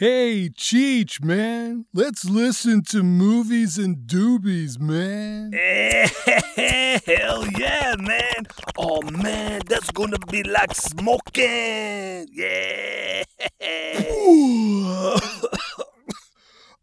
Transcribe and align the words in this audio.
Hey, 0.00 0.48
Cheech, 0.50 1.24
man. 1.24 1.86
Let's 1.92 2.24
listen 2.24 2.84
to 2.90 3.02
movies 3.02 3.78
and 3.78 3.96
doobies, 4.06 4.78
man. 4.78 5.50
Hell 7.04 7.44
yeah, 7.58 7.96
man. 7.98 8.46
Oh, 8.76 9.02
man, 9.02 9.62
that's 9.66 9.90
gonna 9.90 10.20
be 10.30 10.44
like 10.44 10.72
smoking. 10.76 12.28
Yeah. 12.32 13.24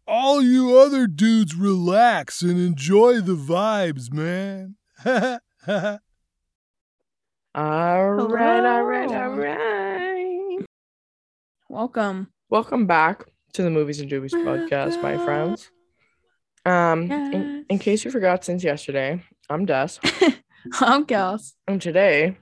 All 0.06 0.42
you 0.42 0.78
other 0.78 1.06
dudes 1.06 1.54
relax 1.54 2.42
and 2.42 2.58
enjoy 2.58 3.22
the 3.22 3.34
vibes, 3.34 4.12
man. 4.12 4.76
All 7.54 8.12
right, 8.12 8.62
all 8.66 8.82
right, 8.82 9.10
all 9.10 9.30
Hello. 9.30 9.36
right. 9.38 10.66
Welcome. 11.70 12.28
Welcome 12.48 12.86
back 12.86 13.24
to 13.54 13.62
the 13.62 13.70
Movies 13.70 14.00
and 14.00 14.10
Doobies 14.10 14.30
podcast, 14.30 15.02
my 15.02 15.16
friends. 15.16 15.68
Um, 16.64 17.10
in, 17.10 17.66
in 17.68 17.78
case 17.78 18.04
you 18.04 18.10
forgot 18.10 18.44
since 18.44 18.62
yesterday, 18.62 19.22
I'm 19.50 19.64
Des, 19.66 19.98
I'm 20.80 21.04
Gals. 21.04 21.54
and 21.66 21.82
today 21.82 22.36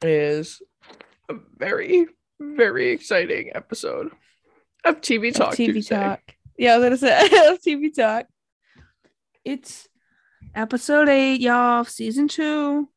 is 0.00 0.62
a 1.28 1.34
very, 1.58 2.06
very 2.40 2.90
exciting 2.90 3.50
episode 3.54 4.12
of 4.84 5.00
TV 5.00 5.34
Talk. 5.34 5.54
TV 5.54 5.72
Tuesday. 5.74 5.96
Talk. 5.96 6.20
Yeah, 6.56 6.74
I 6.74 6.78
was 6.78 6.84
gonna 6.84 6.96
say 6.96 7.56
TV 7.66 7.94
Talk. 7.94 8.26
It's 9.44 9.88
episode 10.54 11.08
eight, 11.08 11.40
y'all, 11.40 11.80
of 11.80 11.88
season 11.90 12.28
two. 12.28 12.88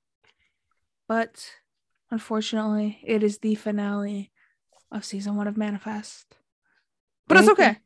But 1.08 1.50
unfortunately, 2.12 3.00
it 3.04 3.24
is 3.24 3.40
the 3.40 3.56
finale 3.56 4.32
of 4.92 5.06
season 5.06 5.36
one 5.36 5.48
of 5.48 5.58
Manifest. 5.58 6.38
But 7.28 7.38
it's 7.38 7.50
okay. 7.50 7.78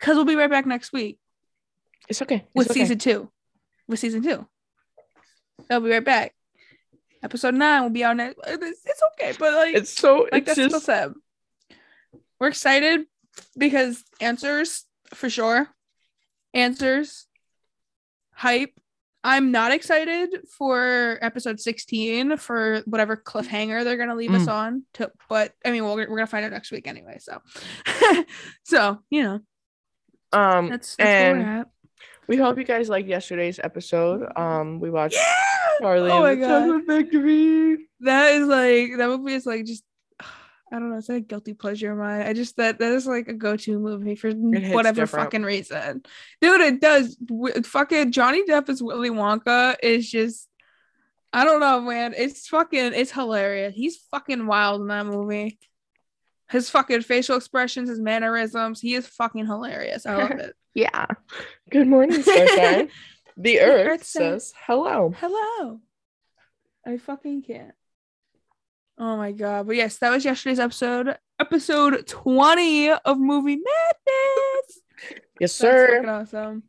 Cause 0.00 0.16
we'll 0.16 0.24
be 0.24 0.34
right 0.36 0.50
back 0.50 0.66
next 0.66 0.92
week 0.92 1.18
It's 2.08 2.20
okay. 2.22 2.36
It's 2.36 2.50
with 2.54 2.70
okay. 2.70 2.80
season 2.80 2.98
two. 2.98 3.30
With 3.86 3.98
season 4.00 4.22
two. 4.22 4.46
I'll 5.70 5.80
be 5.80 5.90
right 5.90 6.04
back. 6.04 6.34
Episode 7.22 7.54
nine 7.54 7.82
will 7.82 7.90
be 7.90 8.02
out 8.02 8.16
next. 8.16 8.38
It's, 8.46 8.80
it's 8.84 9.02
okay, 9.12 9.32
but 9.38 9.54
like 9.54 9.76
It's 9.76 9.90
so. 9.92 10.26
like 10.32 10.48
it's 10.48 10.56
that's 10.56 10.72
just. 10.72 10.86
said. 10.86 11.12
We're 12.40 12.48
excited 12.48 13.02
because 13.56 14.02
answers 14.20 14.84
for 15.14 15.30
sure. 15.30 15.68
Answers. 16.52 17.26
Hype. 18.32 18.72
I'm 19.24 19.52
not 19.52 19.70
excited 19.72 20.30
for 20.58 21.18
episode 21.22 21.60
16 21.60 22.36
for 22.38 22.82
whatever 22.86 23.16
cliffhanger 23.16 23.84
they're 23.84 23.96
gonna 23.96 24.16
leave 24.16 24.32
us 24.34 24.46
Mm. 24.46 24.52
on. 24.52 24.82
To 24.94 25.12
but 25.28 25.52
I 25.64 25.70
mean, 25.70 25.84
we're, 25.84 26.08
we're 26.10 26.16
gonna 26.16 26.26
find 26.26 26.44
out 26.44 26.50
next 26.50 26.72
week 26.72 26.86
anyway. 26.88 27.18
So, 27.20 27.40
so 28.64 28.98
you 29.10 29.22
know, 29.22 29.40
Um, 30.32 30.70
that's, 30.70 30.96
that's 30.96 31.08
and 31.08 31.66
we 32.28 32.36
hope 32.36 32.58
you 32.58 32.64
guys 32.64 32.88
liked 32.88 33.08
yesterday's 33.08 33.58
episode. 33.62 34.26
Um, 34.36 34.80
we 34.80 34.90
watched 34.90 35.18
Charlie 35.80 36.10
Oh 36.10 36.20
my 36.22 36.34
the 36.34 36.40
God. 36.40 36.66
Chocolate 36.66 36.86
Factory. 36.86 37.88
That 38.00 38.34
is 38.34 38.48
like 38.48 38.96
that 38.98 39.08
movie 39.08 39.34
is 39.34 39.46
like 39.46 39.64
just 39.66 39.84
I 40.72 40.78
don't 40.78 40.90
know, 40.90 40.96
it's 40.96 41.08
like 41.10 41.18
a 41.18 41.20
guilty 41.26 41.52
pleasure 41.52 41.92
of 41.92 41.98
mine. 41.98 42.22
I 42.22 42.32
just 42.32 42.56
that 42.56 42.78
that 42.78 42.92
is 42.92 43.06
like 43.06 43.28
a 43.28 43.34
go-to 43.34 43.78
movie 43.78 44.14
for 44.16 44.30
whatever 44.32 45.02
different. 45.02 45.26
fucking 45.26 45.42
reason. 45.42 46.02
Dude, 46.40 46.60
it 46.62 46.80
does. 46.80 47.14
W- 47.16 47.62
fucking 47.62 48.10
Johnny 48.12 48.44
Depp 48.46 48.68
as 48.70 48.82
Willy 48.82 49.10
Wonka 49.10 49.76
is 49.82 50.10
just 50.10 50.48
I 51.32 51.44
don't 51.44 51.60
know, 51.60 51.80
man. 51.82 52.14
It's 52.16 52.48
fucking 52.48 52.92
it's 52.94 53.10
hilarious. 53.12 53.74
He's 53.74 53.98
fucking 54.10 54.46
wild 54.46 54.80
in 54.80 54.86
that 54.88 55.06
movie. 55.06 55.58
His 56.50 56.68
fucking 56.70 57.02
facial 57.02 57.36
expressions, 57.36 57.88
his 57.88 58.00
mannerisms, 58.00 58.80
he 58.80 58.94
is 58.94 59.06
fucking 59.06 59.46
hilarious. 59.46 60.04
I 60.06 60.16
love 60.16 60.30
it. 60.38 60.54
Yeah. 60.74 61.06
Good 61.70 61.86
morning, 61.86 62.22
Sunshine. 62.22 62.88
the 63.36 63.60
Earth, 63.60 63.88
Earth 64.00 64.04
says- 64.04 64.48
says 64.48 64.54
hello. 64.66 65.12
Hello. 65.18 65.80
I 66.86 66.96
fucking 66.98 67.42
can't. 67.42 67.72
Oh 68.98 69.16
my 69.16 69.32
god. 69.32 69.66
But 69.66 69.76
yes, 69.76 69.98
that 69.98 70.10
was 70.10 70.24
yesterday's 70.24 70.58
episode. 70.60 71.16
Episode 71.40 72.06
20 72.06 72.90
of 72.90 73.18
Movie 73.18 73.56
Madness. 73.56 74.80
Yes, 75.40 75.52
sir. 75.52 75.96
fucking 75.96 76.08
awesome. 76.08 76.62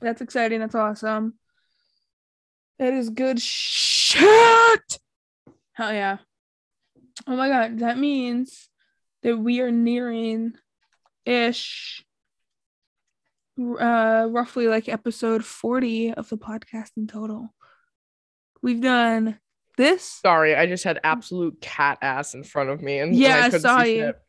That's 0.00 0.20
exciting. 0.20 0.58
That's 0.58 0.74
awesome. 0.74 1.34
That 2.80 2.94
is 2.94 3.10
good 3.10 3.40
shit. 3.40 4.98
Hell 5.74 5.92
yeah. 5.92 6.16
Oh 7.28 7.36
my 7.36 7.48
god. 7.48 7.78
That 7.78 7.98
means 7.98 8.68
that 9.22 9.36
we 9.36 9.60
are 9.60 9.70
nearing 9.70 10.54
ish 11.24 12.04
uh 13.60 14.26
roughly 14.30 14.66
like 14.66 14.88
episode 14.88 15.44
40 15.44 16.14
of 16.14 16.28
the 16.28 16.38
podcast 16.38 16.90
in 16.96 17.06
total. 17.06 17.54
We've 18.62 18.80
done 18.80 19.38
this. 19.76 20.02
Sorry, 20.04 20.54
I 20.54 20.66
just 20.66 20.84
had 20.84 21.00
absolute 21.04 21.60
cat 21.60 21.98
ass 22.02 22.34
in 22.34 22.44
front 22.44 22.70
of 22.70 22.82
me, 22.82 22.98
and 22.98 23.14
Yeah, 23.14 23.36
and 23.36 23.44
I 23.44 23.46
couldn't 23.46 23.60
saw 23.60 23.82
you. 23.82 24.00
shit. 24.00 24.22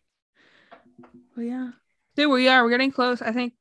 But 1.36 1.42
yeah. 1.42 1.70
Dude, 2.16 2.32
we 2.32 2.48
are. 2.48 2.64
We're 2.64 2.70
getting 2.70 2.92
close. 2.92 3.22
I 3.22 3.32
think 3.32 3.54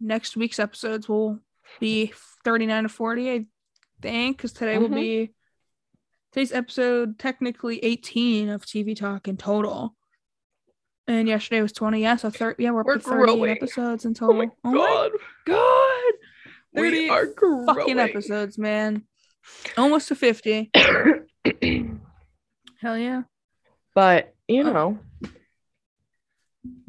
next 0.00 0.36
week's 0.36 0.58
episodes 0.58 1.08
will 1.08 1.38
be 1.80 2.12
39 2.44 2.82
to 2.84 2.88
40, 2.88 3.30
I 3.30 3.46
think, 4.02 4.36
because 4.36 4.52
today 4.52 4.78
will 4.78 4.88
Mhm. 4.88 4.94
be 4.94 5.34
today's 6.32 6.52
episode 6.52 7.18
technically 7.18 7.82
18 7.84 8.48
of 8.48 8.66
TV 8.66 8.94
Talk 8.96 9.28
in 9.28 9.36
total. 9.36 9.94
And 11.08 11.28
yesterday 11.28 11.62
was 11.62 11.72
20. 11.72 12.02
Yeah, 12.02 12.16
so 12.16 12.30
30. 12.30 12.64
Yeah, 12.64 12.72
we're 12.72 12.80
up 12.80 12.86
We're 12.86 12.94
to 12.94 13.00
38 13.00 13.26
growing. 13.36 13.50
episodes 13.52 14.04
in 14.04 14.14
total. 14.14 14.34
Oh 14.64 14.70
my 14.72 14.74
total. 14.74 14.82
god, 14.82 15.12
god. 15.46 16.14
we 16.74 17.08
are 17.08 17.26
growing. 17.26 17.66
Fucking 17.66 17.98
episodes, 18.00 18.58
man. 18.58 19.04
Almost 19.76 20.08
to 20.08 20.14
50. 20.14 20.70
Hell 22.80 22.98
yeah. 22.98 23.22
but 23.94 24.34
you 24.48 24.62
Oh. 24.62 24.72
know, 24.72 24.98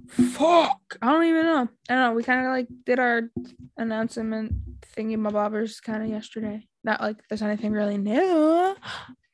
Fuck. 0.09 0.97
I 1.01 1.11
don't 1.11 1.25
even 1.25 1.43
know. 1.45 1.67
I 1.89 1.93
don't 1.95 1.99
know. 2.09 2.13
We 2.13 2.23
kind 2.23 2.45
of 2.45 2.51
like 2.53 2.67
did 2.85 2.97
our 2.97 3.23
announcement 3.77 4.53
thingy 4.95 5.17
my 5.17 5.31
bobbers 5.31 5.81
kind 5.83 6.01
of 6.01 6.09
yesterday. 6.09 6.65
Not 6.83 7.01
like 7.01 7.17
there's 7.27 7.41
anything 7.41 7.73
really 7.73 7.97
new, 7.97 8.73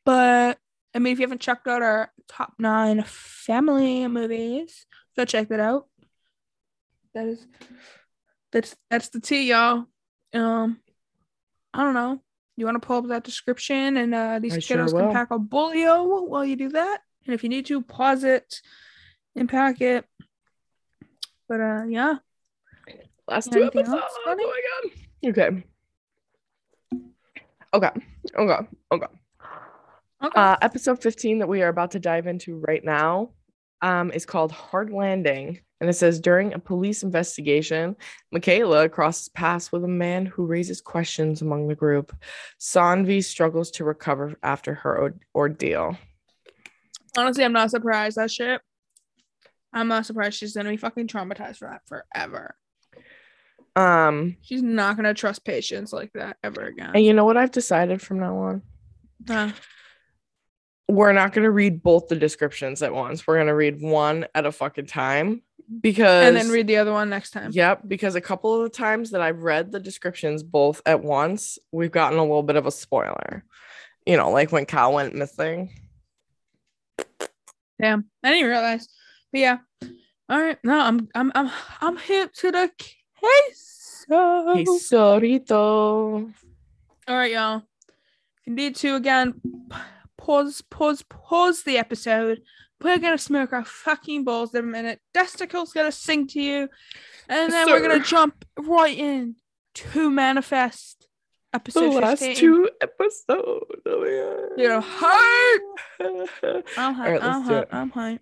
but 0.03 0.57
I 0.95 0.99
mean, 0.99 1.13
if 1.13 1.19
you 1.19 1.25
haven't 1.25 1.41
checked 1.41 1.67
out 1.67 1.83
our 1.83 2.11
top 2.27 2.53
nine 2.57 3.03
family 3.05 4.07
movies, 4.07 4.87
go 5.15 5.25
check 5.25 5.49
that 5.49 5.59
out. 5.59 5.87
That 7.13 7.27
is, 7.27 7.45
that's 8.51 8.75
that's 8.89 9.09
the 9.09 9.19
tea, 9.19 9.49
y'all. 9.49 9.85
Um, 10.33 10.79
I 11.71 11.83
don't 11.83 11.93
know. 11.93 12.19
You 12.55 12.65
want 12.65 12.81
to 12.81 12.85
pull 12.85 12.97
up 12.97 13.07
that 13.07 13.23
description, 13.23 13.97
and 13.97 14.13
uh, 14.13 14.39
these 14.39 14.53
I 14.53 14.57
kiddos 14.57 14.91
sure 14.91 15.01
can 15.01 15.11
pack 15.11 15.31
a 15.31 15.39
bulio 15.39 16.27
while 16.27 16.45
you 16.45 16.55
do 16.55 16.69
that. 16.69 17.01
And 17.25 17.33
if 17.33 17.43
you 17.43 17.49
need 17.49 17.65
to, 17.67 17.81
pause 17.81 18.23
it 18.23 18.61
and 19.35 19.49
pack 19.49 19.81
it. 19.81 20.05
But 21.47 21.61
uh, 21.61 21.83
yeah. 21.87 22.15
last 23.27 23.47
Yeah, 23.47 23.53
two 23.53 23.61
anything 23.61 23.81
episodes. 23.81 24.03
Oh 24.25 24.35
my 24.35 24.61
god. 24.81 25.29
Okay. 25.29 25.63
Okay. 27.73 27.89
Okay. 28.37 28.67
Okay. 28.91 29.07
Okay. 30.23 30.39
Uh, 30.39 30.55
episode 30.61 31.01
15 31.01 31.39
that 31.39 31.47
we 31.49 31.61
are 31.63 31.69
about 31.69 31.91
to 31.91 31.99
dive 31.99 32.27
into 32.27 32.63
right 32.67 32.83
now 32.83 33.31
um, 33.81 34.11
is 34.11 34.25
called 34.25 34.51
Hard 34.51 34.91
Landing. 34.91 35.59
And 35.83 35.89
it 35.89 35.95
says 35.95 36.21
during 36.21 36.53
a 36.53 36.59
police 36.59 37.03
investigation, 37.03 37.97
Michaela 38.31 38.87
crosses 38.87 39.27
paths 39.27 39.69
with 39.69 39.83
a 39.83 39.87
man 39.89 40.25
who 40.25 40.45
raises 40.45 40.79
questions 40.79 41.41
among 41.41 41.67
the 41.67 41.75
group. 41.75 42.15
Saanvi 42.57 43.21
struggles 43.21 43.69
to 43.71 43.83
recover 43.83 44.33
after 44.41 44.75
her 44.75 44.97
or- 44.97 45.15
ordeal. 45.35 45.97
Honestly, 47.17 47.43
I'm 47.43 47.51
not 47.51 47.69
surprised. 47.69 48.15
That 48.15 48.31
shit. 48.31 48.61
I'm 49.73 49.89
not 49.89 50.05
surprised 50.05 50.37
she's 50.37 50.55
gonna 50.55 50.69
be 50.69 50.77
fucking 50.77 51.07
traumatized 51.09 51.57
for 51.57 51.67
that 51.67 51.81
forever. 51.85 52.55
Um, 53.75 54.37
She's 54.41 54.63
not 54.63 54.95
gonna 54.95 55.13
trust 55.13 55.43
patients 55.43 55.91
like 55.91 56.13
that 56.13 56.37
ever 56.45 56.61
again. 56.61 56.91
and 56.95 57.03
you 57.03 57.11
know 57.11 57.25
what 57.25 57.35
I've 57.35 57.51
decided 57.51 58.01
from 58.01 58.19
now 58.21 58.37
on? 59.27 59.53
We're 60.89 61.13
not 61.13 61.33
going 61.33 61.43
to 61.43 61.49
read 61.49 61.81
both 61.81 62.09
the 62.09 62.15
descriptions 62.15 62.83
at 62.83 62.93
once. 62.93 63.25
We're 63.25 63.37
going 63.37 63.47
to 63.47 63.55
read 63.55 63.81
one 63.81 64.27
at 64.35 64.45
a 64.45 64.51
fucking 64.51 64.85
time 64.87 65.41
because 65.81 66.27
and 66.27 66.35
then 66.35 66.49
read 66.49 66.67
the 66.67 66.77
other 66.77 66.91
one 66.91 67.09
next 67.09 67.31
time. 67.31 67.51
Yep, 67.53 67.83
because 67.87 68.15
a 68.15 68.21
couple 68.21 68.55
of 68.55 68.63
the 68.63 68.77
times 68.77 69.11
that 69.11 69.21
I've 69.21 69.43
read 69.43 69.71
the 69.71 69.79
descriptions 69.79 70.43
both 70.43 70.81
at 70.85 71.03
once, 71.03 71.57
we've 71.71 71.91
gotten 71.91 72.19
a 72.19 72.23
little 72.23 72.43
bit 72.43 72.55
of 72.55 72.65
a 72.65 72.71
spoiler. 72.71 73.43
You 74.05 74.17
know, 74.17 74.31
like 74.31 74.51
when 74.51 74.65
Cal 74.65 74.93
went 74.93 75.15
missing. 75.15 75.69
Damn, 77.81 78.05
I 78.23 78.31
didn't 78.31 78.49
realize. 78.49 78.87
But 79.31 79.41
yeah. 79.41 79.57
All 80.29 80.39
right. 80.39 80.57
No, 80.63 80.79
I'm 80.79 81.09
I'm 81.15 81.31
I'm 81.35 81.51
I'm 81.81 81.97
hip 81.97 82.33
to 82.33 82.51
the 82.51 82.71
case. 82.77 84.05
Hey, 84.09 84.65
sorrito. 84.65 86.33
All 87.07 87.15
right, 87.15 87.31
y'all. 87.31 87.63
If 88.39 88.47
you 88.47 88.53
need 88.53 88.75
to 88.77 88.95
again, 88.95 89.41
pause, 90.17 90.61
pause, 90.69 91.03
pause 91.03 91.63
the 91.63 91.77
episode, 91.77 92.41
We're 92.83 92.99
gonna 92.99 93.17
smoke 93.17 93.53
our 93.53 93.63
fucking 93.65 94.23
balls 94.25 94.53
in 94.53 94.63
a 94.63 94.67
minute. 94.67 94.99
Desticle's 95.13 95.71
gonna 95.73 95.91
sing 95.91 96.27
to 96.27 96.41
you, 96.41 96.69
and 97.29 97.51
then 97.51 97.67
we're 97.69 97.81
gonna 97.81 98.03
jump 98.03 98.45
right 98.57 98.97
in 98.97 99.35
to 99.75 100.09
manifest 100.09 101.07
episode. 101.53 101.79
The 101.81 101.85
episode 101.87 102.01
last 102.03 102.19
15. 102.19 102.35
two 102.35 102.69
episodes. 102.81 103.81
Oh, 103.85 104.51
You 104.57 104.67
know, 104.69 104.81
hype. 104.81 105.61
yeah. 105.99 106.61
I'm 106.77 106.93
hype. 106.93 107.07
Alright, 107.07 107.21
let's 107.21 107.25
I'm 107.25 107.41
hype. 107.43 107.69
I'm 107.73 107.89
hype. 107.89 108.21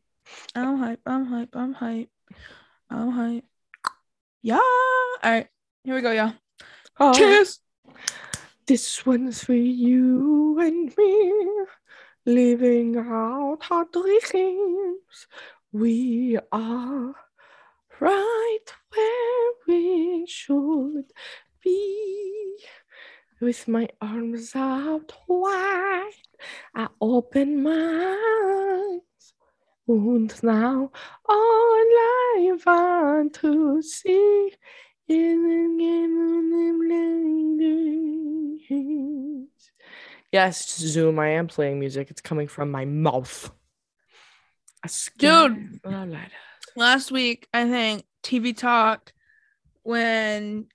I'm 0.55 0.77
hype. 0.77 0.99
I'm 1.05 1.25
hype. 1.25 1.55
I'm 1.55 1.73
hype. 1.73 2.09
I'm 2.89 3.11
hype. 3.11 3.43
Yeah. 4.43 4.55
All 4.55 5.17
right. 5.23 5.47
Here 5.83 5.95
we 5.95 6.01
go, 6.01 6.11
y'all. 6.11 6.33
Oh, 6.99 7.13
Cheers. 7.13 7.59
This 8.67 9.05
one's 9.05 9.43
for 9.43 9.53
you 9.53 10.59
and 10.59 10.95
me, 10.95 11.33
living 12.25 12.97
out 12.97 13.59
our 13.69 13.85
dreams. 13.91 15.27
We 15.71 16.38
are 16.51 17.15
right 18.00 18.65
where 18.94 19.51
we 19.68 20.25
should 20.27 21.12
be. 21.63 22.57
With 23.39 23.68
my 23.68 23.88
arms 24.00 24.56
out 24.56 25.13
wide, 25.27 26.12
I 26.75 26.88
open 27.00 27.63
my 27.63 28.18
eyes. 28.91 29.33
And 29.88 30.44
now 30.44 30.91
all 31.25 31.35
I 31.35 32.51
want 32.65 33.33
to 33.35 33.81
see 33.81 34.53
is 35.07 35.41
Yes, 40.31 40.78
Zoom, 40.78 41.19
I 41.19 41.30
am 41.30 41.48
playing 41.48 41.80
music. 41.80 42.10
It's 42.10 42.22
coming 42.22 42.48
from 42.48 42.72
my 42.72 42.86
mouth. 42.86 43.51
Dude. 45.18 45.80
Last 46.75 47.12
week, 47.12 47.48
I 47.54 47.68
think 47.68 48.06
TV 48.24 48.56
Talk, 48.56 49.12
when 49.83 50.68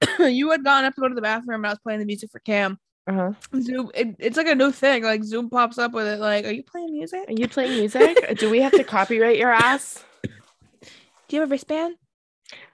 you 0.18 0.50
had 0.50 0.62
gone 0.62 0.84
up 0.84 0.94
to 0.94 1.00
go 1.00 1.08
to 1.08 1.14
the 1.14 1.22
bathroom 1.22 1.60
and 1.60 1.66
I 1.66 1.70
was 1.70 1.78
playing 1.78 2.00
the 2.00 2.06
music 2.06 2.30
for 2.30 2.38
Cam. 2.40 2.78
Uh-huh. 3.08 3.32
Zoom, 3.60 3.90
it, 3.94 4.16
it's 4.18 4.36
like 4.36 4.48
a 4.48 4.54
new 4.54 4.72
thing. 4.72 5.04
Like 5.04 5.24
Zoom 5.24 5.48
pops 5.48 5.78
up 5.78 5.92
with 5.92 6.06
it. 6.06 6.18
Like, 6.18 6.44
are 6.44 6.52
you 6.52 6.62
playing 6.62 6.92
music? 6.92 7.24
Are 7.28 7.32
you 7.32 7.48
playing 7.48 7.78
music? 7.78 8.18
Do 8.38 8.50
we 8.50 8.60
have 8.60 8.72
to 8.72 8.84
copyright 8.84 9.38
your 9.38 9.52
ass? 9.52 10.04
Do 10.22 11.36
you 11.36 11.40
have 11.40 11.48
a 11.48 11.50
wristband? 11.50 11.96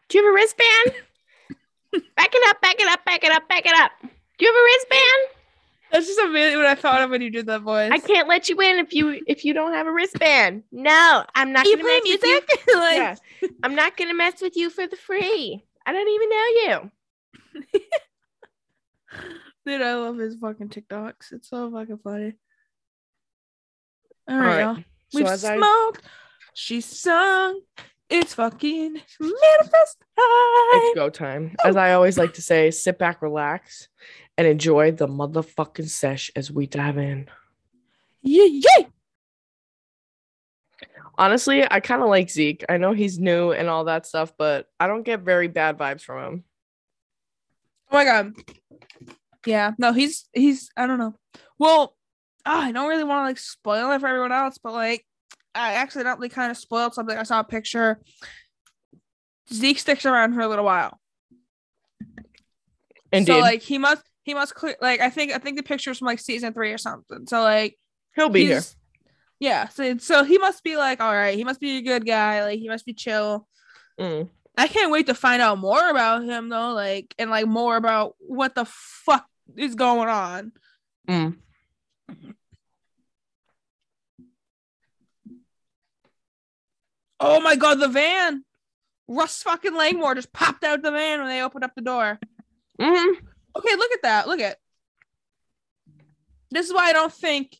Do 0.08 0.18
you 0.18 0.24
have 0.24 0.32
a 0.32 0.34
wristband? 0.34 1.02
back 2.16 2.30
it 2.34 2.50
up, 2.50 2.60
back 2.60 2.80
it 2.80 2.88
up, 2.88 3.04
back 3.04 3.24
it 3.24 3.32
up, 3.32 3.48
back 3.48 3.66
it 3.66 3.74
up. 3.74 3.92
Do 4.02 4.44
you 4.44 4.52
have 4.52 4.56
a 4.56 4.64
wristband? 4.64 5.41
That's 5.92 6.06
just 6.06 6.18
immediately 6.20 6.56
what 6.56 6.66
I 6.66 6.74
thought 6.74 7.02
of 7.02 7.10
when 7.10 7.20
you 7.20 7.28
did 7.30 7.44
that 7.46 7.60
voice. 7.60 7.90
I 7.92 7.98
can't 7.98 8.26
let 8.26 8.48
you 8.48 8.58
in 8.62 8.78
if 8.78 8.94
you 8.94 9.20
if 9.26 9.44
you 9.44 9.52
don't 9.52 9.74
have 9.74 9.86
a 9.86 9.92
wristband. 9.92 10.62
No, 10.72 11.22
I'm 11.34 11.52
not 11.52 11.66
you 11.66 11.76
gonna 11.76 11.84
playing 11.84 12.02
mess 12.04 12.12
with 12.12 12.22
you. 12.24 12.30
music? 12.30 12.66
like, 12.74 12.96
Yeah. 13.42 13.48
I'm 13.62 13.74
not 13.74 13.96
gonna 13.98 14.14
mess 14.14 14.40
with 14.40 14.56
you 14.56 14.70
for 14.70 14.86
the 14.86 14.96
free. 14.96 15.62
I 15.84 15.92
don't 15.92 16.08
even 16.08 16.28
know 16.30 16.90
you. 17.74 17.80
Dude, 19.66 19.82
I 19.82 19.94
love 19.96 20.16
his 20.16 20.36
fucking 20.36 20.70
TikToks. 20.70 21.32
It's 21.32 21.50
so 21.50 21.70
fucking 21.70 21.98
funny. 22.02 22.32
All 24.28 24.34
All 24.36 24.40
right, 24.40 24.46
right. 24.46 24.60
y'all. 24.62 24.76
So 24.76 25.18
We've 25.18 25.26
as 25.26 25.44
I 25.44 25.56
smoked. 25.56 26.02
She 26.54 26.80
sung. 26.80 27.60
It's 28.08 28.34
fucking 28.34 28.92
manifest 29.20 29.96
time. 30.00 30.16
It's 30.74 30.94
go 30.94 31.08
time. 31.08 31.54
As 31.64 31.76
I 31.76 31.94
always 31.94 32.18
like 32.18 32.34
to 32.34 32.42
say, 32.42 32.70
sit 32.70 32.98
back, 32.98 33.22
relax, 33.22 33.88
and 34.38 34.46
enjoy 34.46 34.92
the 34.92 35.06
motherfucking 35.06 35.88
sesh 35.88 36.30
as 36.34 36.50
we 36.50 36.66
dive 36.66 36.98
in. 36.98 37.28
Yeah, 38.22 38.46
yeah. 38.46 38.86
Honestly, 41.18 41.64
I 41.70 41.80
kind 41.80 42.02
of 42.02 42.08
like 42.08 42.30
Zeke. 42.30 42.64
I 42.68 42.78
know 42.78 42.92
he's 42.92 43.18
new 43.18 43.52
and 43.52 43.68
all 43.68 43.84
that 43.84 44.06
stuff, 44.06 44.32
but 44.38 44.66
I 44.80 44.86
don't 44.86 45.02
get 45.02 45.20
very 45.20 45.48
bad 45.48 45.76
vibes 45.76 46.02
from 46.02 46.24
him. 46.24 46.44
Oh 47.90 47.96
my 47.96 48.04
god. 48.04 48.32
Yeah. 49.44 49.72
No, 49.78 49.92
he's 49.92 50.28
he's 50.32 50.70
I 50.76 50.86
don't 50.86 50.98
know. 50.98 51.14
Well, 51.58 51.94
ah, 52.46 52.64
I 52.64 52.72
don't 52.72 52.88
really 52.88 53.04
want 53.04 53.20
to 53.20 53.24
like 53.24 53.38
spoil 53.38 53.92
it 53.92 54.00
for 54.00 54.06
everyone 54.06 54.32
else, 54.32 54.58
but 54.58 54.72
like 54.72 55.04
I 55.54 55.74
accidentally 55.74 56.30
kind 56.30 56.50
of 56.50 56.56
spoiled 56.56 56.94
something. 56.94 57.16
I 57.16 57.24
saw 57.24 57.40
a 57.40 57.44
picture. 57.44 58.00
Zeke 59.52 59.78
sticks 59.78 60.06
around 60.06 60.34
for 60.34 60.40
a 60.40 60.48
little 60.48 60.64
while. 60.64 60.98
Indeed, 63.12 63.32
So 63.32 63.38
like 63.40 63.60
he 63.60 63.76
must 63.76 64.02
he 64.22 64.34
must 64.34 64.54
clear 64.54 64.76
like 64.80 65.00
I 65.00 65.10
think 65.10 65.32
I 65.32 65.38
think 65.38 65.56
the 65.56 65.62
picture's 65.62 65.98
from 65.98 66.06
like 66.06 66.20
season 66.20 66.52
three 66.52 66.72
or 66.72 66.78
something. 66.78 67.26
So 67.26 67.42
like 67.42 67.78
he'll 68.14 68.28
be 68.28 68.44
here. 68.46 68.62
Yeah, 69.40 69.68
so 69.68 69.98
so 69.98 70.24
he 70.24 70.38
must 70.38 70.62
be 70.62 70.76
like 70.76 71.00
all 71.00 71.12
right. 71.12 71.36
He 71.36 71.44
must 71.44 71.60
be 71.60 71.78
a 71.78 71.82
good 71.82 72.06
guy. 72.06 72.44
Like 72.44 72.60
he 72.60 72.68
must 72.68 72.86
be 72.86 72.94
chill. 72.94 73.46
Mm. 73.98 74.28
I 74.56 74.68
can't 74.68 74.92
wait 74.92 75.06
to 75.06 75.14
find 75.14 75.42
out 75.42 75.58
more 75.58 75.88
about 75.88 76.22
him 76.24 76.48
though. 76.48 76.72
Like 76.72 77.14
and 77.18 77.30
like 77.30 77.46
more 77.46 77.76
about 77.76 78.14
what 78.18 78.54
the 78.54 78.64
fuck 78.66 79.26
is 79.56 79.74
going 79.74 80.08
on. 80.08 80.52
Mm. 81.08 81.36
Oh 87.18 87.40
my 87.40 87.54
god, 87.56 87.76
the 87.76 87.88
van! 87.88 88.44
Russ 89.06 89.42
fucking 89.42 89.74
Langmore 89.74 90.14
just 90.14 90.32
popped 90.32 90.64
out 90.64 90.82
the 90.82 90.90
van 90.90 91.20
when 91.20 91.28
they 91.28 91.42
opened 91.42 91.64
up 91.64 91.74
the 91.74 91.82
door. 91.82 92.18
Mhm. 92.80 93.14
Okay, 93.56 93.76
look 93.76 93.92
at 93.92 94.02
that. 94.02 94.26
Look 94.28 94.40
at. 94.40 94.58
This 96.50 96.66
is 96.66 96.72
why 96.74 96.88
I 96.90 96.92
don't 96.92 97.12
think. 97.12 97.56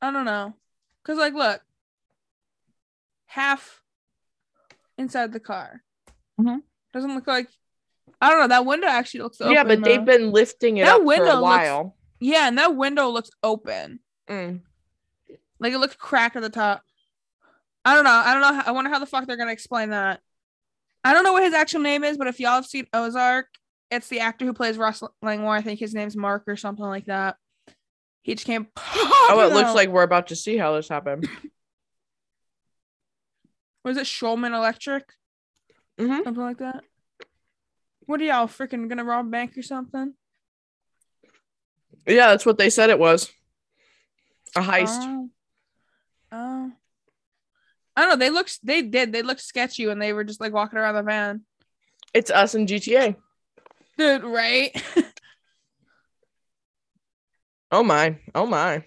I 0.00 0.10
don't 0.12 0.24
know, 0.24 0.54
cause 1.04 1.18
like, 1.18 1.34
look, 1.34 1.60
half 3.26 3.82
inside 4.96 5.32
the 5.32 5.40
car. 5.40 5.82
Mhm. 6.40 6.62
Doesn't 6.92 7.14
look 7.14 7.26
like. 7.26 7.48
I 8.20 8.30
don't 8.30 8.40
know. 8.40 8.48
That 8.48 8.64
window 8.66 8.86
actually 8.86 9.20
looks 9.20 9.40
open. 9.40 9.54
Yeah, 9.54 9.64
but 9.64 9.82
they've 9.82 9.98
though. 9.98 10.04
been 10.18 10.30
lifting 10.32 10.76
it 10.76 10.84
That 10.84 10.94
up 10.96 11.00
for 11.00 11.04
window 11.06 11.24
a 11.32 11.40
looks- 11.40 11.42
while. 11.42 11.96
Yeah, 12.20 12.48
and 12.48 12.58
that 12.58 12.76
window 12.76 13.08
looks 13.08 13.30
open. 13.42 14.00
Mm. 14.28 14.62
Like 15.58 15.72
it 15.72 15.78
looks 15.78 15.96
cracked 15.96 16.36
at 16.36 16.42
the 16.42 16.50
top. 16.50 16.82
I 17.84 17.94
don't 17.94 18.04
know. 18.04 18.10
I 18.10 18.32
don't 18.32 18.42
know. 18.42 18.54
how- 18.60 18.66
I 18.66 18.70
wonder 18.72 18.90
how 18.90 18.98
the 18.98 19.06
fuck 19.06 19.26
they're 19.26 19.36
gonna 19.36 19.52
explain 19.52 19.90
that. 19.90 20.20
I 21.04 21.12
don't 21.12 21.24
know 21.24 21.32
what 21.32 21.42
his 21.44 21.54
actual 21.54 21.80
name 21.80 22.04
is, 22.04 22.16
but 22.16 22.26
if 22.28 22.38
y'all 22.40 22.52
have 22.56 22.66
seen 22.66 22.86
Ozark, 22.92 23.48
it's 23.90 24.08
the 24.08 24.20
actor 24.20 24.44
who 24.44 24.52
plays 24.52 24.76
Russ 24.76 25.02
Langmore. 25.22 25.54
I 25.54 25.62
think 25.62 25.80
his 25.80 25.94
name's 25.94 26.16
Mark 26.16 26.44
or 26.46 26.56
something 26.56 26.84
like 26.84 27.06
that. 27.06 27.36
He 28.22 28.34
just 28.34 28.46
came. 28.46 28.68
Oh, 28.76 29.40
it 29.40 29.54
looks 29.54 29.74
like 29.74 29.88
we're 29.88 30.02
about 30.02 30.28
to 30.28 30.36
see 30.36 30.56
how 30.56 30.74
this 30.74 30.88
happened. 30.88 31.28
was 33.84 33.96
it 33.96 34.04
Schulman 34.04 34.54
Electric? 34.54 35.04
Mhm. 35.98 36.24
Something 36.24 36.42
like 36.42 36.58
that. 36.58 36.84
What 38.06 38.20
are 38.20 38.24
y'all 38.24 38.46
freaking 38.46 38.88
gonna 38.88 39.04
rob 39.04 39.26
a 39.26 39.30
bank 39.30 39.56
or 39.56 39.62
something? 39.62 40.14
Yeah, 42.06 42.28
that's 42.28 42.46
what 42.46 42.58
they 42.58 42.70
said 42.70 42.90
it 42.90 42.98
was. 42.98 43.30
A 44.56 44.60
heist. 44.60 44.98
Oh. 45.00 45.30
Oh. 46.32 46.72
I 47.96 48.00
don't 48.00 48.10
know. 48.10 48.16
They 48.16 48.30
looked. 48.30 48.64
They 48.64 48.82
did. 48.82 49.12
They 49.12 49.22
looked 49.22 49.40
sketchy 49.40 49.86
when 49.86 49.98
they 49.98 50.12
were 50.12 50.24
just 50.24 50.40
like 50.40 50.52
walking 50.52 50.78
around 50.78 50.94
the 50.94 51.02
van. 51.02 51.42
It's 52.14 52.30
us 52.30 52.54
in 52.54 52.66
GTA. 52.66 53.16
Dude, 53.98 54.22
right? 54.24 54.70
Oh 57.70 57.82
my. 57.82 58.16
Oh 58.34 58.46
my. 58.46 58.82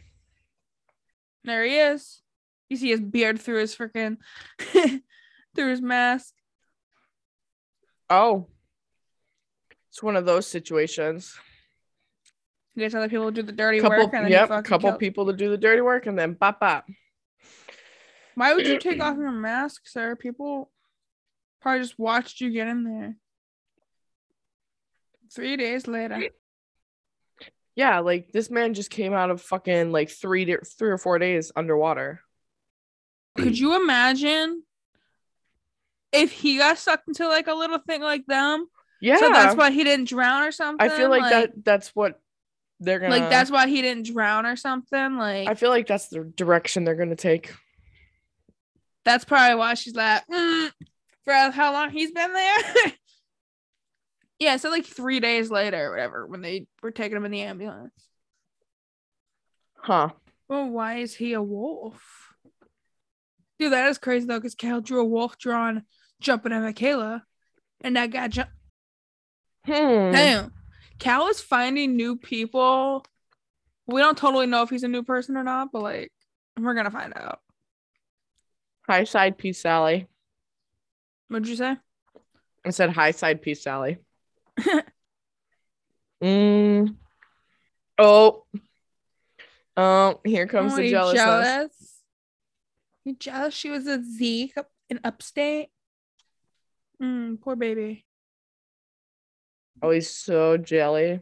there 1.43 1.63
he 1.63 1.77
is. 1.77 2.19
You 2.67 2.77
see 2.77 2.89
his 2.89 2.99
beard 2.99 3.39
through 3.39 3.59
his 3.59 3.75
freaking 3.75 4.17
through 5.55 5.69
his 5.69 5.81
mask. 5.81 6.33
Oh. 8.09 8.47
It's 9.89 10.01
one 10.01 10.15
of 10.15 10.25
those 10.25 10.47
situations. 10.47 11.35
You 12.73 12.81
guys 12.83 12.95
other 12.95 13.07
people 13.07 13.29
do 13.29 13.43
the 13.43 13.51
dirty 13.51 13.81
Couple, 13.81 13.99
work 14.05 14.13
and 14.15 14.25
then 14.25 14.31
yep, 14.31 14.49
couple 14.63 14.89
kill- 14.89 14.97
people 14.97 15.27
to 15.27 15.33
do 15.33 15.51
the 15.51 15.57
dirty 15.57 15.81
work 15.81 16.07
and 16.07 16.17
then 16.17 16.33
bop 16.33 16.59
bop. 16.59 16.87
Why 18.33 18.55
would 18.55 18.65
you 18.65 18.79
take 18.79 18.99
off 18.99 19.15
your 19.15 19.29
mask, 19.31 19.83
sir? 19.85 20.15
People 20.15 20.71
probably 21.61 21.81
just 21.81 21.99
watched 21.99 22.41
you 22.41 22.49
get 22.49 22.67
in 22.67 22.83
there. 22.83 23.15
Three 25.33 25.55
days 25.55 25.87
later. 25.87 26.21
Yeah, 27.75 27.99
like 27.99 28.31
this 28.31 28.49
man 28.49 28.73
just 28.73 28.89
came 28.89 29.13
out 29.13 29.29
of 29.31 29.41
fucking 29.41 29.91
like 29.91 30.09
three, 30.09 30.45
di- 30.45 30.57
three 30.77 30.89
or 30.89 30.97
four 30.97 31.19
days 31.19 31.51
underwater. 31.55 32.21
Could 33.37 33.57
you 33.57 33.81
imagine 33.81 34.63
if 36.11 36.31
he 36.31 36.57
got 36.57 36.77
sucked 36.77 37.07
into 37.07 37.27
like 37.27 37.47
a 37.47 37.53
little 37.53 37.77
thing 37.79 38.01
like 38.01 38.25
them? 38.25 38.67
Yeah, 38.99 39.17
So 39.17 39.29
that's 39.29 39.55
why 39.55 39.71
he 39.71 39.83
didn't 39.83 40.09
drown 40.09 40.43
or 40.43 40.51
something. 40.51 40.85
I 40.85 40.95
feel 40.95 41.09
like, 41.09 41.31
that. 41.31 41.63
That's 41.63 41.95
what 41.95 42.19
they're 42.81 42.99
gonna. 42.99 43.15
Like 43.15 43.29
that's 43.29 43.49
why 43.49 43.67
he 43.67 43.81
didn't 43.81 44.07
drown 44.11 44.45
or 44.45 44.55
something. 44.57 45.17
Like 45.17 45.47
I 45.47 45.55
feel 45.55 45.69
like 45.69 45.87
that's 45.87 46.09
the 46.09 46.23
direction 46.23 46.83
they're 46.83 46.95
gonna 46.95 47.15
take. 47.15 47.53
that's 49.05 49.23
probably 49.23 49.55
why 49.55 49.75
she's 49.75 49.95
like, 49.95 50.27
"Mm," 50.27 50.71
for 51.23 51.33
how 51.33 51.71
long 51.73 51.89
he's 51.89 52.11
been 52.11 52.33
there. 52.33 52.57
yeah, 54.41 54.57
so 54.57 54.71
like 54.71 54.87
three 54.87 55.19
days 55.19 55.51
later 55.51 55.85
or 55.85 55.91
whatever, 55.91 56.25
when 56.25 56.41
they 56.41 56.65
were 56.81 56.89
taking 56.89 57.15
him 57.15 57.25
in 57.25 57.31
the 57.31 57.41
ambulance. 57.41 57.93
Huh. 59.77 60.09
Well, 60.49 60.67
why 60.67 60.97
is 60.97 61.15
he 61.15 61.33
a 61.33 61.41
wolf? 61.43 62.33
Dude, 63.59 63.71
that 63.71 63.87
is 63.89 63.99
crazy 63.99 64.25
though, 64.25 64.39
because 64.39 64.55
Cal 64.55 64.81
drew 64.81 64.99
a 64.99 65.05
wolf 65.05 65.37
drawn 65.37 65.83
jumping 66.19 66.53
at 66.53 66.63
Michaela, 66.63 67.23
and 67.81 67.95
that 67.95 68.09
guy 68.09 68.29
jumped. 68.29 68.51
Hmm. 69.63 70.11
Damn. 70.11 70.53
Cal 70.97 71.27
is 71.27 71.39
finding 71.39 71.95
new 71.95 72.17
people. 72.17 73.05
We 73.85 74.01
don't 74.01 74.17
totally 74.17 74.47
know 74.47 74.63
if 74.63 74.71
he's 74.71 74.81
a 74.81 74.87
new 74.87 75.03
person 75.03 75.37
or 75.37 75.43
not, 75.43 75.71
but 75.71 75.83
like, 75.83 76.11
we're 76.59 76.73
gonna 76.73 76.89
find 76.89 77.13
out. 77.15 77.41
High 78.89 79.03
side 79.03 79.37
piece 79.37 79.61
Sally. 79.61 80.07
What'd 81.27 81.47
you 81.47 81.55
say? 81.55 81.77
I 82.65 82.71
said 82.71 82.89
high 82.89 83.11
side 83.11 83.43
piece 83.43 83.61
Sally. 83.61 83.99
mm. 86.23 86.95
Oh. 87.97 88.45
Oh, 89.77 90.19
here 90.25 90.47
comes 90.47 90.73
Oh, 90.73 90.77
the 90.77 90.89
jealousness. 90.89 91.23
jealous? 91.23 92.01
You 93.05 93.15
jealous? 93.15 93.53
She 93.53 93.69
was 93.69 93.87
a 93.87 94.03
Zeke 94.03 94.57
in 94.89 94.99
upstate. 95.03 95.69
Mm, 97.01 97.41
poor 97.41 97.55
baby. 97.55 98.05
Oh, 99.81 99.89
he's 99.89 100.09
so 100.09 100.57
jelly. 100.57 101.21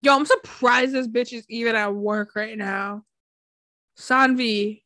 Yo, 0.00 0.14
I'm 0.14 0.24
surprised 0.24 0.92
this 0.92 1.08
bitch 1.08 1.32
is 1.32 1.44
even 1.48 1.74
at 1.76 1.94
work 1.94 2.34
right 2.36 2.56
now. 2.56 3.02
Saanvi, 3.98 4.82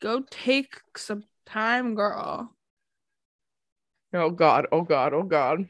go 0.00 0.22
take 0.30 0.80
some 0.96 1.24
time, 1.44 1.94
girl. 1.94 2.54
Oh 4.14 4.30
God, 4.30 4.68
oh 4.70 4.82
God, 4.82 5.12
oh 5.12 5.24
God. 5.24 5.68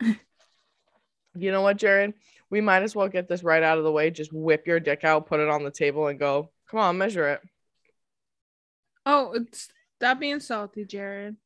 you 0.00 1.50
know 1.50 1.62
what, 1.62 1.78
Jared? 1.78 2.12
We 2.50 2.60
might 2.60 2.82
as 2.82 2.94
well 2.94 3.08
get 3.08 3.28
this 3.28 3.42
right 3.42 3.62
out 3.62 3.78
of 3.78 3.84
the 3.84 3.90
way. 3.90 4.10
Just 4.10 4.32
whip 4.32 4.66
your 4.66 4.78
dick 4.78 5.04
out, 5.04 5.26
put 5.26 5.40
it 5.40 5.48
on 5.48 5.64
the 5.64 5.70
table, 5.70 6.06
and 6.08 6.18
go, 6.18 6.50
come 6.70 6.80
on, 6.80 6.98
measure 6.98 7.28
it. 7.28 7.40
Oh, 9.06 9.32
it's 9.32 9.68
stop 9.96 10.20
being 10.20 10.40
salty, 10.40 10.84
Jared. 10.84 11.36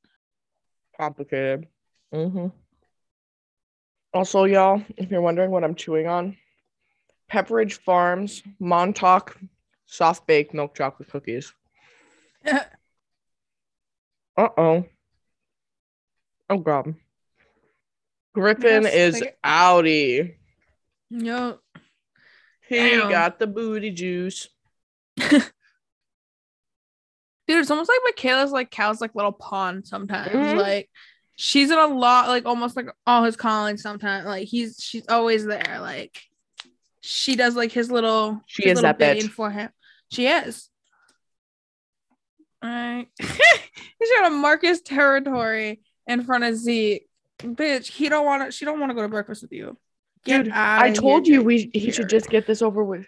Complicated. 0.99 1.69
Mm-hmm. 2.13 2.49
Also, 4.13 4.45
y'all, 4.45 4.83
if 4.97 5.11
you're 5.11 5.21
wondering 5.21 5.53
what 5.53 5.63
I'm 5.63 5.77
chewing 5.77 6.09
on, 6.09 6.37
Pepperidge 7.31 7.79
Farms 7.79 8.43
Montauk 8.59 9.39
soft 9.87 10.27
baked 10.27 10.55
milk 10.55 10.75
chocolate 10.75 11.09
cookies. 11.09 11.53
Uh 14.37 14.49
oh. 14.57 14.87
Oh 16.51 16.59
god. 16.59 16.95
Griffin 18.35 18.83
Yes, 18.83 18.95
is 18.95 19.21
like- 19.21 19.39
outie. 19.45 20.35
Yo, 21.11 21.59
He 22.69 22.77
Damn. 22.77 23.09
got 23.11 23.39
the 23.39 23.47
booty 23.49 23.91
juice. 23.91 24.49
dude, 25.17 25.43
it's 27.49 27.71
almost 27.71 27.89
like 27.91 27.99
Michaela's 28.05 28.53
like 28.53 28.71
Cal's 28.71 29.01
like 29.01 29.15
little 29.15 29.33
pawn 29.33 29.85
sometimes. 29.85 30.31
Mhm. 30.33 30.57
Like 30.61 30.89
she's 31.37 31.71
in 31.71 31.79
a 31.79 31.87
lot, 31.87 32.29
like 32.29 32.47
almost 32.47 32.77
like 32.77 32.87
all 33.07 33.25
his 33.25 33.37
calling 33.37 33.77
sometimes. 33.77 34.27
Like 34.27 34.47
he's 34.47 34.77
she's 34.81 35.09
always 35.09 35.45
there. 35.45 35.79
Like 35.81 36.21
she 37.01 37.35
does 37.35 37.57
like 37.57 37.73
his 37.73 37.91
little 37.91 38.41
She 38.47 38.65
his 38.69 38.79
is 38.79 38.83
little 38.83 38.99
that 38.99 39.17
bitch. 39.17 39.29
for 39.31 39.51
him. 39.51 39.71
She 40.13 40.27
is. 40.27 40.69
Alright. 42.65 43.09
He's 43.19 44.11
trying 44.17 44.31
to 44.31 44.37
mark 44.37 44.61
his 44.63 44.83
territory 44.83 45.81
in 46.11 46.25
front 46.25 46.45
of 46.45 46.57
Zeke. 46.57 47.09
Bitch, 47.39 47.91
he 47.91 48.09
don't 48.09 48.27
want 48.27 48.45
to 48.45 48.53
she 48.53 48.65
don't 48.65 48.81
want 48.81 48.91
to 48.91 48.95
go 48.95 49.03
to 49.03 49.09
breakfast 49.09 49.43
with 49.43 49.53
you. 49.53 49.79
Get 50.25 50.45
Dude, 50.45 50.53
I 50.53 50.91
told 50.91 51.27
you 51.27 51.43
we 51.43 51.71
he 51.73 51.91
should 51.91 52.11
just 52.11 52.29
get 52.29 52.47
this 52.47 52.61
over 52.61 52.85
with. 52.85 53.07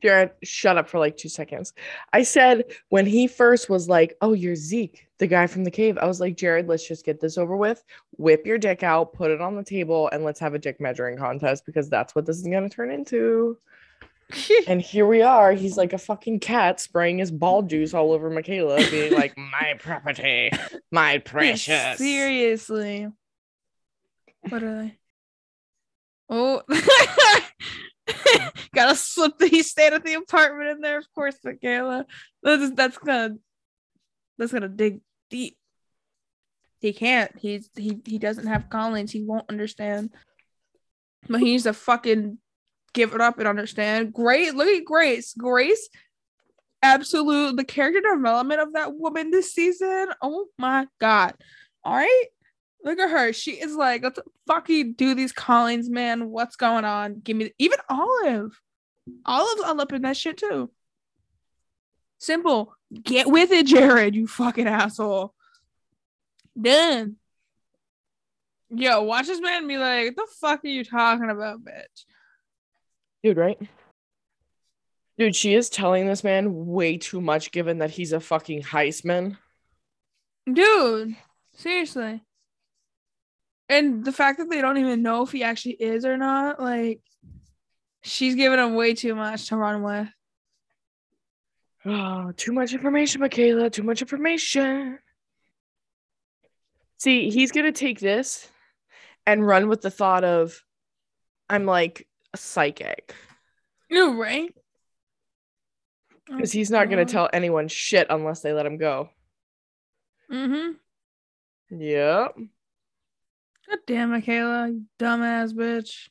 Jared, 0.00 0.32
shut 0.42 0.78
up 0.78 0.88
for 0.88 0.98
like 0.98 1.16
two 1.16 1.28
seconds. 1.28 1.74
I 2.12 2.22
said 2.22 2.64
when 2.88 3.06
he 3.06 3.26
first 3.28 3.68
was 3.68 3.88
like, 3.88 4.16
"Oh, 4.20 4.32
you're 4.32 4.56
Zeke, 4.56 5.06
the 5.18 5.26
guy 5.26 5.46
from 5.46 5.64
the 5.64 5.70
cave." 5.70 5.98
I 5.98 6.06
was 6.06 6.18
like, 6.18 6.36
"Jared, 6.36 6.66
let's 6.66 6.88
just 6.88 7.04
get 7.04 7.20
this 7.20 7.38
over 7.38 7.56
with. 7.56 7.84
Whip 8.16 8.46
your 8.46 8.58
dick 8.58 8.82
out, 8.82 9.12
put 9.12 9.30
it 9.30 9.40
on 9.40 9.54
the 9.54 9.62
table, 9.62 10.08
and 10.12 10.24
let's 10.24 10.40
have 10.40 10.54
a 10.54 10.58
dick 10.58 10.80
measuring 10.80 11.18
contest 11.18 11.66
because 11.66 11.88
that's 11.88 12.14
what 12.14 12.26
this 12.26 12.38
is 12.38 12.48
gonna 12.48 12.68
turn 12.68 12.90
into." 12.90 13.58
and 14.66 14.80
here 14.80 15.06
we 15.06 15.22
are. 15.22 15.52
He's 15.52 15.76
like 15.76 15.92
a 15.92 15.98
fucking 15.98 16.40
cat 16.40 16.80
spraying 16.80 17.18
his 17.18 17.30
ball 17.30 17.62
juice 17.62 17.94
all 17.94 18.12
over 18.12 18.30
Michaela, 18.30 18.78
being 18.90 19.12
like, 19.12 19.34
"My 19.36 19.74
property, 19.78 20.50
my 20.90 21.18
precious." 21.18 21.98
Seriously. 21.98 23.08
What 24.48 24.62
are 24.62 24.82
they? 24.82 24.98
Oh, 26.28 26.62
gotta 28.74 28.96
slip 28.96 29.38
the 29.38 29.46
he 29.46 29.62
stayed 29.62 29.92
at 29.92 30.04
the 30.04 30.14
apartment 30.14 30.70
in 30.70 30.80
there, 30.80 30.98
of 30.98 31.06
course, 31.14 31.36
Michaela. 31.44 32.06
That's 32.42 32.70
that's 32.72 32.98
gonna 32.98 33.36
that's 34.38 34.52
gonna 34.52 34.68
dig 34.68 35.00
deep. 35.30 35.56
He 36.80 36.92
can't. 36.92 37.32
He's 37.38 37.68
he 37.76 38.00
he 38.04 38.18
doesn't 38.18 38.46
have 38.46 38.70
callings. 38.70 39.12
He 39.12 39.22
won't 39.22 39.48
understand. 39.48 40.10
But 41.28 41.40
he's 41.40 41.66
a 41.66 41.72
fucking 41.72 42.38
give 42.92 43.14
it 43.14 43.20
up 43.20 43.38
and 43.38 43.48
understand. 43.48 44.12
Great, 44.12 44.54
look 44.54 44.68
at 44.68 44.84
Grace. 44.84 45.34
Grace, 45.36 45.88
absolute 46.82 47.56
the 47.56 47.64
character 47.64 48.00
development 48.00 48.60
of 48.60 48.72
that 48.74 48.94
woman 48.94 49.30
this 49.30 49.52
season. 49.52 50.08
Oh 50.20 50.46
my 50.58 50.86
god. 51.00 51.34
All 51.84 51.94
right. 51.94 52.26
Look 52.84 52.98
at 52.98 53.10
her. 53.10 53.32
She 53.32 53.52
is 53.52 53.74
like, 53.74 54.02
let's 54.02 54.18
fucking 54.46 54.94
do 54.94 55.14
these 55.14 55.32
callings, 55.32 55.88
man. 55.88 56.30
What's 56.30 56.56
going 56.56 56.84
on? 56.84 57.20
Give 57.20 57.36
me 57.36 57.52
even 57.58 57.78
Olive. 57.88 58.60
Olive's 59.24 59.62
all 59.62 59.80
up 59.80 59.92
in 59.92 60.02
that 60.02 60.16
shit 60.16 60.36
too. 60.36 60.70
Simple. 62.18 62.74
Get 63.02 63.28
with 63.28 63.50
it, 63.52 63.66
Jared, 63.66 64.14
you 64.14 64.26
fucking 64.26 64.66
asshole. 64.66 65.34
Done. 66.60 67.16
Yo, 68.70 69.02
watch 69.02 69.26
this 69.26 69.40
man 69.40 69.66
be 69.66 69.76
like, 69.76 70.16
what 70.16 70.28
the 70.28 70.34
fuck 70.40 70.64
are 70.64 70.68
you 70.68 70.84
talking 70.84 71.30
about, 71.30 71.64
bitch? 71.64 72.04
Dude, 73.22 73.36
right? 73.36 73.58
Dude, 75.18 75.36
she 75.36 75.54
is 75.54 75.70
telling 75.70 76.06
this 76.06 76.24
man 76.24 76.66
way 76.66 76.96
too 76.96 77.20
much 77.20 77.52
given 77.52 77.78
that 77.78 77.90
he's 77.90 78.12
a 78.12 78.20
fucking 78.20 78.62
heistman. 78.62 79.36
Dude, 80.50 81.14
seriously. 81.54 82.22
And 83.68 84.04
the 84.04 84.12
fact 84.12 84.38
that 84.38 84.50
they 84.50 84.60
don't 84.60 84.78
even 84.78 85.02
know 85.02 85.22
if 85.22 85.32
he 85.32 85.44
actually 85.44 85.74
is 85.74 86.04
or 86.04 86.16
not, 86.16 86.60
like, 86.60 87.00
she's 88.02 88.34
giving 88.34 88.58
him 88.58 88.74
way 88.74 88.94
too 88.94 89.14
much 89.14 89.48
to 89.48 89.56
run 89.56 89.82
with. 89.82 90.08
Oh, 91.84 92.32
too 92.36 92.52
much 92.52 92.72
information, 92.72 93.20
Michaela. 93.20 93.70
Too 93.70 93.82
much 93.82 94.02
information. 94.02 94.98
See, 96.98 97.30
he's 97.30 97.52
going 97.52 97.66
to 97.66 97.72
take 97.72 98.00
this 98.00 98.48
and 99.26 99.46
run 99.46 99.68
with 99.68 99.80
the 99.80 99.90
thought 99.90 100.24
of, 100.24 100.62
I'm 101.48 101.64
like 101.64 102.06
a 102.32 102.36
psychic. 102.36 103.14
You 103.90 104.20
right? 104.20 104.54
Because 106.26 106.52
he's 106.52 106.70
not 106.70 106.88
going 106.88 107.04
to 107.04 107.12
tell 107.12 107.28
anyone 107.32 107.68
shit 107.68 108.06
unless 108.10 108.40
they 108.40 108.52
let 108.52 108.66
him 108.66 108.78
go. 108.78 109.10
Mm-hmm. 110.30 110.72
Yep. 111.78 112.34
God 113.68 113.78
damn, 113.86 114.10
Michaela, 114.10 114.68
you 114.68 114.82
dumbass 114.98 115.52
bitch. 115.52 116.08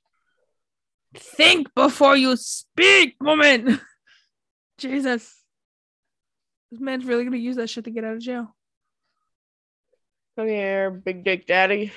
Think 1.16 1.74
before 1.75 2.16
you 2.16 2.38
speak, 2.38 3.16
woman. 3.20 3.80
Jesus. 4.78 5.36
This 6.72 6.80
man's 6.80 7.06
really 7.06 7.25
gonna 7.25 7.38
use 7.38 7.58
that 7.58 7.70
shit 7.70 7.84
to 7.84 7.92
get 7.92 8.06
out 8.06 8.13
of 8.13 8.20
jail. 8.22 8.56
Come 10.38 10.48
here, 10.48 10.90
big 10.90 11.24
dick 11.24 11.46
daddy. 11.46 11.92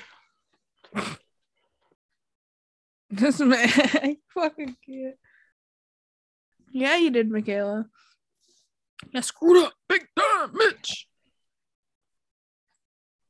This 3.09 3.39
man, 3.41 3.69
I 3.69 4.17
fucking 4.33 4.75
can't. 4.85 5.15
Yeah, 6.71 6.97
you 6.97 7.09
did, 7.09 7.29
Michaela. 7.31 7.85
You 9.11 9.21
screwed 9.21 9.65
up 9.65 9.73
big 9.87 10.05
time, 10.17 10.49
bitch. 10.49 11.05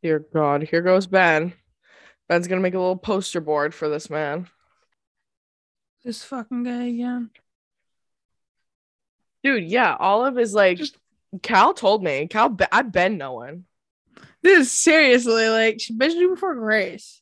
Dear 0.02 0.20
God, 0.34 0.64
here 0.64 0.82
goes 0.82 1.08
Ben. 1.08 1.54
Ben's 2.28 2.48
going 2.48 2.60
to 2.60 2.64
make 2.64 2.74
a 2.74 2.80
little 2.80 2.96
poster 2.96 3.42
board 3.42 3.74
for 3.74 3.90
this 3.90 4.10
man. 4.10 4.48
This 6.04 6.24
fucking 6.24 6.64
guy 6.64 6.86
again. 6.86 7.30
Dude, 9.44 9.64
yeah, 9.66 9.96
Olive 10.00 10.40
is 10.40 10.54
like, 10.54 10.78
Just- 10.78 10.98
Cal 11.44 11.74
told 11.74 12.04
me. 12.04 12.28
Cal, 12.28 12.56
I've 12.72 12.92
been 12.92 13.18
knowing. 13.18 13.66
This 14.42 14.68
is 14.68 14.72
seriously 14.72 15.50
like 15.50 15.82
she 15.82 15.94
mentioned 15.94 16.22
you 16.22 16.30
before 16.30 16.56
Grace. 16.56 17.22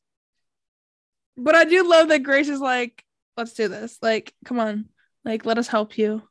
But 1.38 1.56
I 1.56 1.66
do 1.66 1.88
love 1.88 2.10
that 2.10 2.24
Grace 2.24 2.50
is 2.50 2.60
like, 2.60 3.04
let's 3.38 3.54
do 3.54 3.68
this. 3.68 3.98
Like, 4.02 4.34
come 4.46 4.60
on. 4.60 4.86
Like, 5.26 5.46
let 5.46 5.58
us 5.58 5.68
help 5.68 5.98
you. 5.98 6.22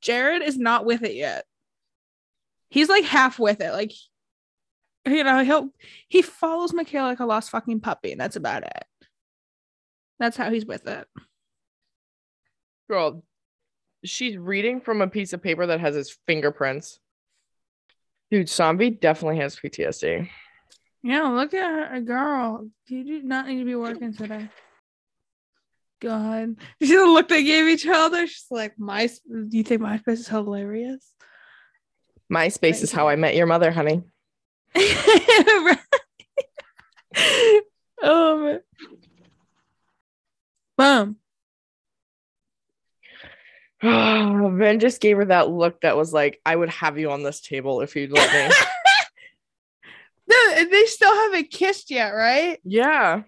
Jared 0.00 0.42
is 0.42 0.56
not 0.56 0.84
with 0.84 1.02
it 1.02 1.14
yet. 1.14 1.44
He's 2.68 2.88
like 2.88 3.04
half 3.04 3.38
with 3.38 3.60
it. 3.60 3.72
Like, 3.72 3.92
you 5.06 5.24
know, 5.24 5.42
he'll 5.42 5.70
he 6.08 6.22
follows 6.22 6.72
Michaela 6.72 7.08
like 7.08 7.20
a 7.20 7.26
lost 7.26 7.50
fucking 7.50 7.80
puppy, 7.80 8.12
and 8.12 8.20
that's 8.20 8.36
about 8.36 8.62
it. 8.62 8.84
That's 10.18 10.36
how 10.36 10.50
he's 10.50 10.66
with 10.66 10.86
it. 10.86 11.06
Girl, 12.88 13.24
she's 14.04 14.36
reading 14.36 14.80
from 14.80 15.00
a 15.00 15.08
piece 15.08 15.32
of 15.32 15.42
paper 15.42 15.66
that 15.66 15.80
has 15.80 15.94
his 15.94 16.16
fingerprints. 16.26 17.00
Dude, 18.30 18.48
Zombie 18.48 18.90
definitely 18.90 19.38
has 19.38 19.56
PTSD. 19.56 20.28
Yeah, 21.02 21.22
look 21.28 21.54
at 21.54 21.90
her, 21.90 22.00
girl. 22.00 22.68
You 22.86 23.04
do 23.04 23.22
not 23.22 23.46
need 23.46 23.60
to 23.60 23.64
be 23.64 23.74
working 23.74 24.12
today. 24.12 24.48
God, 26.00 26.56
you 26.78 26.86
see 26.86 26.96
the 26.96 27.04
look 27.04 27.28
they 27.28 27.44
gave 27.44 27.68
each 27.68 27.86
other. 27.86 28.26
She's 28.26 28.46
like, 28.50 28.78
"My, 28.78 29.06
do 29.06 29.48
you 29.50 29.62
think 29.62 29.82
MySpace 29.82 30.12
is 30.12 30.28
hilarious?" 30.28 31.12
MySpace 32.32 32.82
is 32.82 32.92
how 32.92 33.08
I 33.08 33.16
met 33.16 33.34
your 33.34 33.46
mother, 33.46 33.70
honey. 33.70 34.02
um, 38.02 38.60
boom. 40.78 41.16
Oh 43.82 44.50
Ben 44.58 44.78
just 44.78 45.00
gave 45.00 45.16
her 45.16 45.24
that 45.26 45.50
look 45.50 45.80
that 45.80 45.96
was 45.96 46.12
like, 46.12 46.40
I 46.44 46.54
would 46.54 46.68
have 46.68 46.98
you 46.98 47.10
on 47.10 47.22
this 47.22 47.40
table 47.40 47.80
if 47.80 47.96
you'd 47.96 48.12
let 48.12 48.32
me. 48.32 48.54
they, 50.54 50.64
they 50.64 50.86
still 50.86 51.14
haven't 51.14 51.50
kissed 51.50 51.90
yet, 51.90 52.10
right? 52.10 52.58
yeah. 52.64 53.22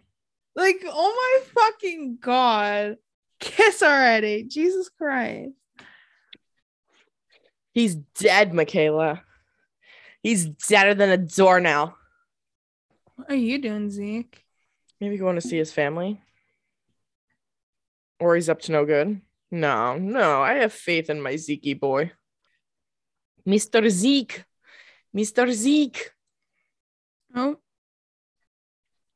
Like, 0.55 0.85
oh 0.87 1.41
my 1.55 1.63
fucking 1.63 2.19
god. 2.21 2.97
Kiss 3.41 3.83
already. 3.83 4.45
Jesus 4.45 4.89
Christ. 4.91 5.53
He's 7.73 7.95
dead, 7.95 8.53
Michaela. 8.53 9.23
He's 10.23 10.47
deader 10.47 10.95
than 10.95 11.11
a 11.11 11.17
door 11.17 11.59
now. 11.59 11.97
What 13.17 13.31
are 13.31 13.35
you 13.35 13.59
doing, 13.59 13.91
Zeke? 13.91 14.45
Maybe 15.01 15.17
going 15.17 15.37
to 15.37 15.41
see 15.41 15.57
his 15.57 15.73
family. 15.73 16.21
Or 18.21 18.35
he's 18.37 18.49
up 18.49 18.61
to 18.63 18.73
no 18.73 18.85
good. 18.85 19.21
No, 19.51 19.99
no, 19.99 20.43
I 20.43 20.55
have 20.55 20.73
faith 20.73 21.11
in 21.11 21.21
my 21.21 21.37
Zeke 21.37 21.81
boy. 21.81 22.13
Mr. 23.47 23.89
Zeke. 23.89 24.45
Mr. 25.17 25.51
Zeke. 25.51 26.13
Oh. 27.35 27.57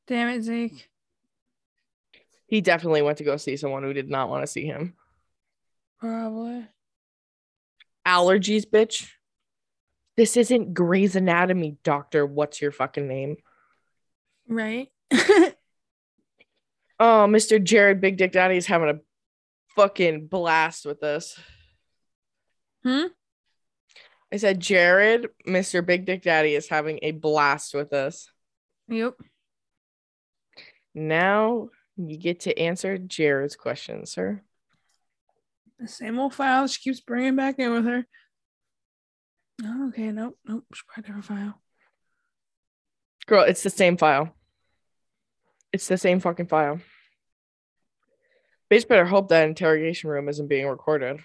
Damn 0.07 0.29
it, 0.29 0.43
Zeke. 0.43 0.89
He 2.47 2.61
definitely 2.61 3.03
went 3.03 3.19
to 3.19 3.25
go 3.25 3.37
see 3.37 3.57
someone 3.57 3.83
who 3.83 3.93
did 3.93 4.09
not 4.09 4.29
want 4.29 4.43
to 4.43 4.47
see 4.47 4.65
him. 4.65 4.95
Probably. 5.99 6.67
Allergies, 8.07 8.65
bitch. 8.65 9.09
This 10.17 10.37
isn't 10.37 10.73
Grey's 10.73 11.17
Anatomy, 11.17 11.77
doctor. 11.83 12.25
What's 12.25 12.63
your 12.63 12.73
fucking 12.73 13.09
name? 13.09 13.37
Right? 14.49 14.89
Oh, 16.99 17.27
Mr. 17.29 17.63
Jared 17.63 18.01
Big 18.01 18.17
Dick 18.17 18.33
Daddy 18.33 18.57
is 18.57 18.67
having 18.67 18.89
a 18.89 19.01
fucking 19.75 20.29
blast 20.29 20.87
with 20.87 21.01
this. 21.01 21.39
Hmm? 22.83 23.09
I 24.37 24.39
said 24.39 24.61
Jared, 24.61 25.29
Mr. 25.49 25.85
Big 25.85 26.05
Dick 26.05 26.21
Daddy 26.21 26.55
is 26.55 26.69
having 26.69 26.99
a 27.01 27.13
blast 27.13 27.73
with 27.73 27.89
this. 27.89 28.31
Yep. 28.87 29.15
Now 30.95 31.71
you 31.97 32.19
get 32.19 32.41
to 32.41 32.59
answer 32.59 32.99
Jared's 32.99 33.57
question, 33.57 34.05
sir. 34.05 34.43
The 35.79 35.89
same 35.89 36.19
old 36.19 36.35
file 36.35 36.67
she 36.67 36.83
keeps 36.83 37.01
bringing 37.01 37.35
back 37.35 37.59
in 37.59 37.73
with 37.73 37.87
her. 37.87 38.07
Oh, 39.65 39.89
okay, 39.89 40.13
nope, 40.13 40.39
nope. 40.45 40.65
She 40.75 40.83
probably 40.87 41.07
different 41.07 41.25
file. 41.25 41.63
Girl, 43.25 43.45
it's 43.45 43.63
the 43.63 43.71
same 43.71 43.97
file. 43.97 44.37
It's 45.73 45.89
the 45.89 45.97
same 45.97 46.21
fucking 46.21 46.49
file. 46.49 46.79
Bitch 48.71 48.87
better 48.87 49.07
hope 49.07 49.31
that 49.31 49.49
interrogation 49.49 50.11
room 50.11 50.29
isn't 50.29 50.49
being 50.49 50.67
recorded. 50.67 51.21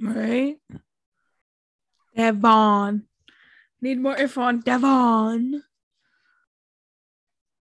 Right? 0.00 0.56
Devon. 2.16 3.04
Need 3.80 4.00
more 4.00 4.16
info 4.16 4.42
on 4.42 4.60
Devon. 4.60 5.62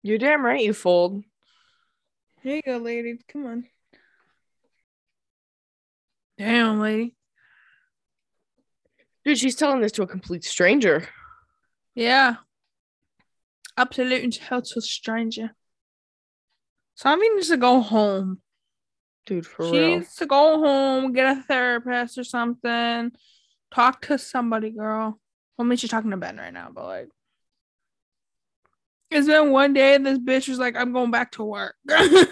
You're 0.03 0.19
damn 0.19 0.45
right, 0.45 0.63
you 0.63 0.75
fold. 0.75 1.23
Here 2.43 2.57
you 2.57 2.63
go, 2.63 2.79
lady. 2.79 3.19
Come 3.29 3.47
on. 3.47 3.65
Damn, 6.39 6.81
lady. 6.81 7.15
Dude, 9.25 9.39
she's 9.39 9.55
telling 9.55 9.81
this 9.81 9.93
to 9.93 10.03
a 10.03 10.07
complete 10.07 10.45
stranger. 10.45 11.09
Yeah. 11.95 12.37
Absolute 13.77 14.25
and 14.25 14.33
total 14.33 14.83
stranger. 14.83 15.53
Somebody 16.97 17.31
needs 17.31 17.49
to 17.49 17.57
go 17.57 17.81
home. 17.81 18.41
Dude, 19.25 19.47
for 19.47 19.67
she 19.67 19.79
real. 19.79 19.99
needs 19.99 20.17
to 20.17 20.27
go 20.27 20.59
home, 20.59 21.13
get 21.13 21.39
a 21.39 21.43
therapist 21.43 22.19
or 22.19 22.25
something. 22.25 23.13
Talk 23.73 24.03
to 24.07 24.19
somebody, 24.19 24.71
girl. 24.71 25.19
Well, 25.57 25.67
I 25.67 25.69
mean, 25.69 25.77
she's 25.79 25.91
talking 25.91 26.11
to 26.11 26.17
Ben 26.17 26.37
right 26.37 26.53
now, 26.53 26.71
but 26.75 26.85
like, 26.85 27.09
it's 29.11 29.27
been 29.27 29.51
one 29.51 29.73
day 29.73 29.95
and 29.95 30.07
this 30.07 30.19
bitch 30.19 30.49
was 30.49 30.59
like, 30.59 30.77
"I'm 30.77 30.93
going 30.93 31.11
back 31.11 31.33
to 31.33 31.45
work." 31.45 31.75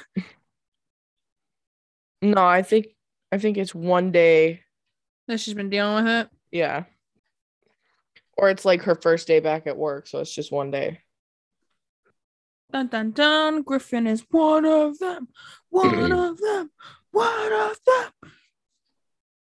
No, 2.23 2.45
I 2.45 2.63
think 2.63 2.89
I 3.33 3.39
think 3.39 3.57
it's 3.57 3.75
one 3.75 4.13
day. 4.13 4.61
that 5.27 5.41
she's 5.41 5.55
been 5.55 5.71
dealing 5.71 6.05
with 6.05 6.13
it. 6.13 6.29
Yeah. 6.51 6.85
Or 8.37 8.51
it's 8.51 8.65
like 8.65 8.83
her 8.83 8.95
first 8.95 9.27
day 9.27 9.41
back 9.41 9.67
at 9.67 9.77
work, 9.77 10.07
so 10.07 10.19
it's 10.19 10.35
just 10.35 10.53
one 10.53 10.71
day. 10.71 11.01
Dun 12.73 12.89
dun 12.89 13.13
dun. 13.13 13.63
Griffin 13.63 14.07
is 14.07 14.25
one 14.31 14.65
of 14.65 14.99
them. 14.99 15.29
One 15.71 16.13
of 16.13 16.39
them. 16.39 16.71
One 17.11 17.53
of 17.53 17.79
them. 17.87 18.31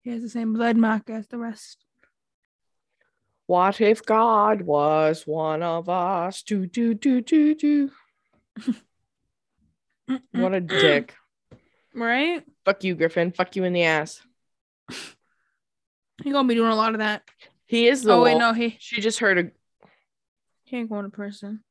He 0.03 0.11
has 0.11 0.23
the 0.23 0.29
same 0.29 0.53
blood 0.53 0.77
mark 0.77 1.11
as 1.11 1.27
the 1.27 1.39
rest. 1.39 1.85
What 3.49 3.81
if 3.81 4.05
God 4.05 4.61
was 4.61 5.23
one 5.27 5.63
of 5.63 5.89
us? 5.89 6.43
Do 6.43 6.67
do 6.67 6.93
do 6.93 7.23
do 7.23 7.55
do. 7.55 7.91
What 10.33 10.53
a 10.55 10.61
dick. 10.61 11.15
Right? 11.95 12.45
Fuck 12.65 12.85
you, 12.85 12.95
Griffin. 12.95 13.33
Fuck 13.33 13.57
you 13.57 13.65
in 13.65 13.73
the 13.73 13.83
ass. 13.85 14.21
He 16.23 16.31
gonna 16.31 16.47
be 16.47 16.55
doing 16.55 16.71
a 16.71 16.77
lot 16.77 16.93
of 16.93 16.99
that. 16.99 17.23
He 17.67 17.89
is 17.89 18.03
the. 18.03 18.13
oh 18.13 18.23
wait, 18.23 18.33
wolf. 18.35 18.41
no, 18.41 18.53
he 18.53 18.77
She 18.79 19.01
just 19.01 19.19
heard 19.19 19.39
a. 19.39 19.51
he 20.65 20.77
ain't 20.77 20.91
going 20.91 21.05
to 21.05 21.11
person. 21.11 21.65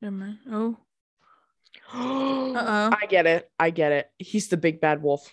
Never 0.00 0.16
mind. 0.16 0.38
Oh, 0.50 0.78
Uh 1.92 1.98
Uh-oh. 2.56 2.96
I 3.00 3.06
get 3.06 3.26
it. 3.26 3.48
I 3.58 3.70
get 3.70 3.92
it. 3.92 4.10
He's 4.18 4.48
the 4.48 4.56
big 4.56 4.80
bad 4.80 5.00
wolf. 5.02 5.30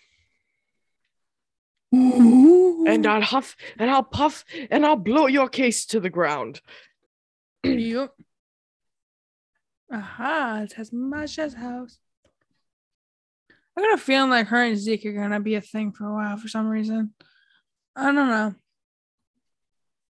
And 1.91 3.07
I'll 3.07 3.21
huff 3.21 3.55
and 3.77 3.89
I'll 3.89 4.03
puff 4.03 4.45
and 4.69 4.85
I'll 4.85 4.95
blow 4.95 5.27
your 5.27 5.49
case 5.49 5.85
to 5.87 5.99
the 5.99 6.09
ground. 6.09 6.61
yep. 7.63 8.11
Aha! 9.91 10.61
It's 10.63 10.75
Tasmania's 10.75 11.55
house. 11.55 11.97
I 13.75 13.81
got 13.81 13.93
a 13.93 13.97
feeling 13.97 14.29
like 14.29 14.47
her 14.47 14.63
and 14.63 14.77
Zeke 14.77 15.05
are 15.05 15.13
gonna 15.13 15.39
be 15.39 15.55
a 15.55 15.61
thing 15.61 15.91
for 15.91 16.05
a 16.05 16.13
while 16.13 16.37
for 16.37 16.47
some 16.47 16.67
reason. 16.67 17.13
I 17.95 18.05
don't 18.05 18.15
know. 18.15 18.55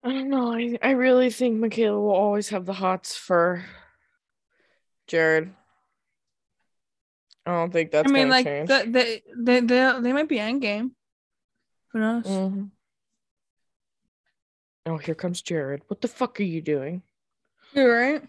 I 0.03 0.13
don't 0.13 0.31
know. 0.31 0.53
I, 0.53 0.79
I 0.83 0.91
really 0.93 1.31
think 1.31 1.59
Michaela 1.59 2.01
will 2.01 2.15
always 2.15 2.49
have 2.51 2.65
the 2.65 2.73
hots 2.73 3.17
for 3.17 3.65
Jared. 5.09 5.53
I 7.45 7.53
don't 7.53 7.73
think 7.73 7.91
that's 7.91 8.09
I 8.09 8.13
mean, 8.13 8.29
like 8.29 8.47
change. 8.47 8.69
the, 8.69 8.87
they 8.89 9.23
they 9.37 9.61
they 9.61 10.01
they 10.01 10.13
might 10.13 10.29
be 10.29 10.39
endgame. 10.39 10.93
Who 11.97 12.01
knows? 12.01 12.27
Mhm. 12.27 12.71
Oh, 14.85 14.99
here 14.99 15.15
comes 15.15 15.41
Jared. 15.41 15.81
What 15.87 16.03
the 16.03 16.09
fuck 16.09 16.39
are 16.39 16.43
you 16.43 16.61
doing? 16.61 17.03
You're 17.73 17.91
right. 17.91 18.23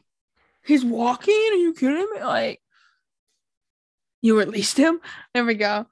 He's 0.64 0.86
walking. 0.86 1.34
Are 1.52 1.56
you 1.56 1.74
kidding 1.74 2.08
me? 2.14 2.24
Like, 2.24 2.62
you 4.22 4.40
released 4.40 4.78
him. 4.78 5.02
There 5.34 5.44
we 5.44 5.56
go. 5.56 5.86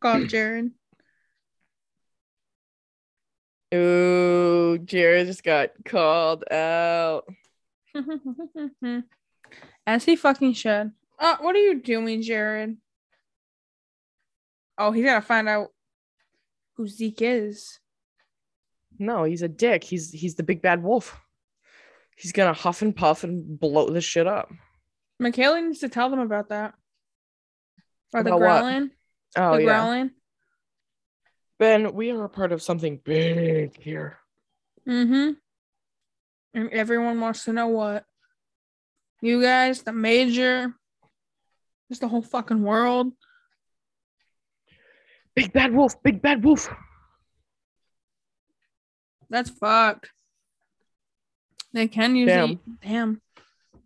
Go 0.00 0.08
off, 0.08 0.26
Jared. 0.26 0.72
Ooh, 3.72 4.76
Jared 4.78 5.28
just 5.28 5.44
got 5.44 5.70
called 5.84 6.42
out. 6.50 7.28
As 9.86 10.04
he 10.04 10.16
fucking 10.16 10.54
should. 10.54 10.90
Uh, 11.20 11.36
what 11.36 11.54
are 11.54 11.60
you 11.62 11.80
doing, 11.80 12.20
Jared? 12.20 12.78
Oh, 14.76 14.90
he's 14.90 15.04
gotta 15.04 15.24
find 15.24 15.48
out 15.48 15.70
who 16.80 16.88
Zeke 16.88 17.20
is. 17.20 17.78
No, 18.98 19.24
he's 19.24 19.42
a 19.42 19.48
dick. 19.48 19.84
He's 19.84 20.10
he's 20.10 20.36
the 20.36 20.42
big 20.42 20.62
bad 20.62 20.82
wolf. 20.82 21.20
He's 22.16 22.32
gonna 22.32 22.54
huff 22.54 22.80
and 22.80 22.96
puff 22.96 23.22
and 23.22 23.60
blow 23.60 23.90
this 23.90 24.04
shit 24.04 24.26
up. 24.26 24.50
Michaela 25.18 25.60
needs 25.60 25.80
to 25.80 25.90
tell 25.90 26.08
them 26.08 26.20
about 26.20 26.48
that. 26.48 26.72
Or 28.14 28.22
the 28.22 28.30
About 28.30 28.40
what? 28.40 28.60
growling. 28.62 28.90
Oh 29.36 29.56
the 29.56 29.62
yeah. 29.62 29.64
growling. 29.66 30.10
Ben, 31.58 31.92
we 31.92 32.12
are 32.12 32.24
a 32.24 32.30
part 32.30 32.52
of 32.52 32.62
something 32.62 32.98
big 33.04 33.78
here. 33.78 34.16
Mm-hmm. 34.88 35.32
And 36.54 36.70
everyone 36.70 37.20
wants 37.20 37.44
to 37.44 37.52
know 37.52 37.68
what. 37.68 38.06
You 39.20 39.42
guys, 39.42 39.82
the 39.82 39.92
major, 39.92 40.74
just 41.90 42.00
the 42.00 42.08
whole 42.08 42.22
fucking 42.22 42.62
world. 42.62 43.12
Big 45.34 45.52
bad 45.52 45.72
wolf, 45.72 46.02
big 46.02 46.20
bad 46.20 46.42
wolf. 46.44 46.68
That's 49.28 49.50
fucked. 49.50 50.10
They 51.72 51.86
can 51.86 52.16
use 52.16 52.28
Damn. 52.28 52.50
it. 52.50 52.58
Damn. 52.82 53.22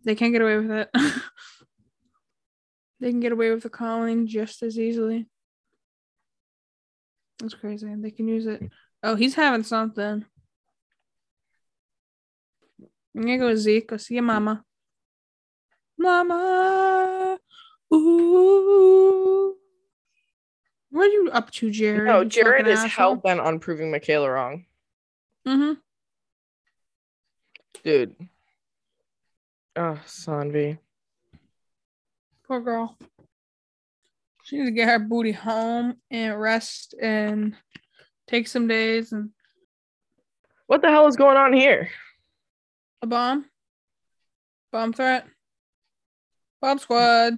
They 0.03 0.15
can't 0.15 0.33
get 0.33 0.41
away 0.41 0.57
with 0.57 0.71
it. 0.71 0.89
they 2.99 3.11
can 3.11 3.19
get 3.19 3.31
away 3.31 3.51
with 3.51 3.63
the 3.63 3.69
calling 3.69 4.27
just 4.27 4.63
as 4.63 4.79
easily. 4.79 5.27
That's 7.39 7.53
crazy. 7.53 7.93
They 7.95 8.11
can 8.11 8.27
use 8.27 8.47
it. 8.47 8.63
Oh, 9.03 9.15
he's 9.15 9.35
having 9.35 9.63
something. 9.63 10.25
I'm 13.15 13.21
gonna 13.21 13.37
go 13.37 13.47
with 13.47 13.59
Zeke. 13.59 13.87
Go 13.87 13.97
see 13.97 14.15
your 14.15 14.23
mama. 14.23 14.63
Mama. 15.97 17.37
Ooh. 17.93 19.55
What 20.95 21.09
are 21.09 21.11
you 21.11 21.29
up 21.33 21.51
to, 21.51 21.69
Jared? 21.69 22.05
No, 22.05 22.21
you 22.21 22.29
Jared 22.29 22.67
is 22.67 22.81
hell 22.81 23.17
bent 23.17 23.41
on 23.41 23.59
proving 23.59 23.91
Michaela 23.91 24.31
wrong. 24.31 24.63
Mm-hmm. 25.45 25.73
Dude. 27.83 28.15
Oh, 29.75 29.99
Saanvi. 30.07 30.77
Poor 32.47 32.61
girl. 32.61 32.97
She 34.45 34.55
needs 34.55 34.69
to 34.69 34.71
get 34.73 34.87
her 34.87 34.99
booty 34.99 35.33
home 35.33 35.97
and 36.09 36.39
rest 36.39 36.95
and 37.01 37.57
take 38.29 38.47
some 38.47 38.69
days 38.69 39.11
and 39.11 39.31
What 40.67 40.81
the 40.81 40.89
hell 40.89 41.07
is 41.07 41.17
going 41.17 41.35
on 41.35 41.51
here? 41.51 41.89
a 43.01 43.07
bomb. 43.07 43.43
Bomb 44.71 44.93
threat. 44.93 45.27
Bomb 46.61 46.79
squad. 46.79 47.33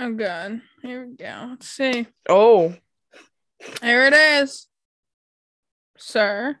Oh 0.00 0.12
god. 0.12 0.60
Here 0.82 1.04
we 1.06 1.16
go. 1.16 1.46
Let's 1.50 1.68
see. 1.68 2.06
Oh, 2.28 2.72
There 3.82 4.06
it 4.06 4.12
is. 4.14 4.68
Sir. 5.96 6.56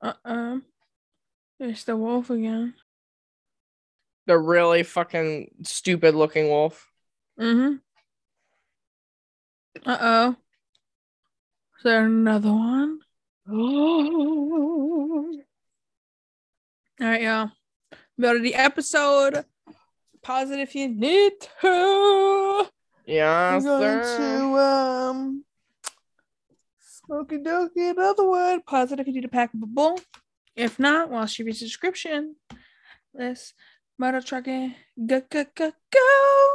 Uh-uh. 0.00 0.58
There's 1.58 1.84
the 1.84 1.96
wolf 1.96 2.30
again. 2.30 2.74
the 4.26 4.38
really 4.38 4.82
fucking 4.84 5.50
stupid 5.64 6.14
looking 6.14 6.48
wolf. 6.48 6.90
Mm-hmm. 7.40 7.74
Uh-oh. 9.84 10.36
Is 11.78 11.82
there 11.82 12.04
another 12.06 12.52
one? 12.52 13.00
Oh. 13.50 15.32
All 17.00 17.06
right, 17.08 17.22
y'all. 17.22 17.50
Go 18.20 18.34
to 18.34 18.40
the 18.40 18.54
episode. 18.54 19.44
Pause 20.24 20.52
it 20.52 20.60
if 20.60 20.74
you 20.74 20.88
need 20.88 21.32
to. 21.62 22.66
Yeah, 23.06 23.58
We're 23.58 23.60
going 23.60 24.02
sir. 24.04 24.16
to 24.18 24.58
um 24.58 25.44
Smoky 26.80 27.36
Dokey 27.36 27.90
another 27.90 28.26
one. 28.26 28.62
Pause 28.62 28.92
it 28.92 29.00
if 29.00 29.06
you 29.06 29.12
need 29.12 29.26
a 29.26 29.28
pack 29.28 29.52
of 29.52 29.62
a 29.62 29.66
bull. 29.66 30.00
If 30.56 30.78
not, 30.78 31.10
while 31.10 31.26
she 31.26 31.42
reads 31.42 31.60
the 31.60 31.66
description, 31.66 32.36
let's 33.12 33.52
motor 33.98 34.22
trucking. 34.22 34.74
Go 35.06 35.20
go 35.28 35.44
go 35.54 35.72
go. 35.92 36.54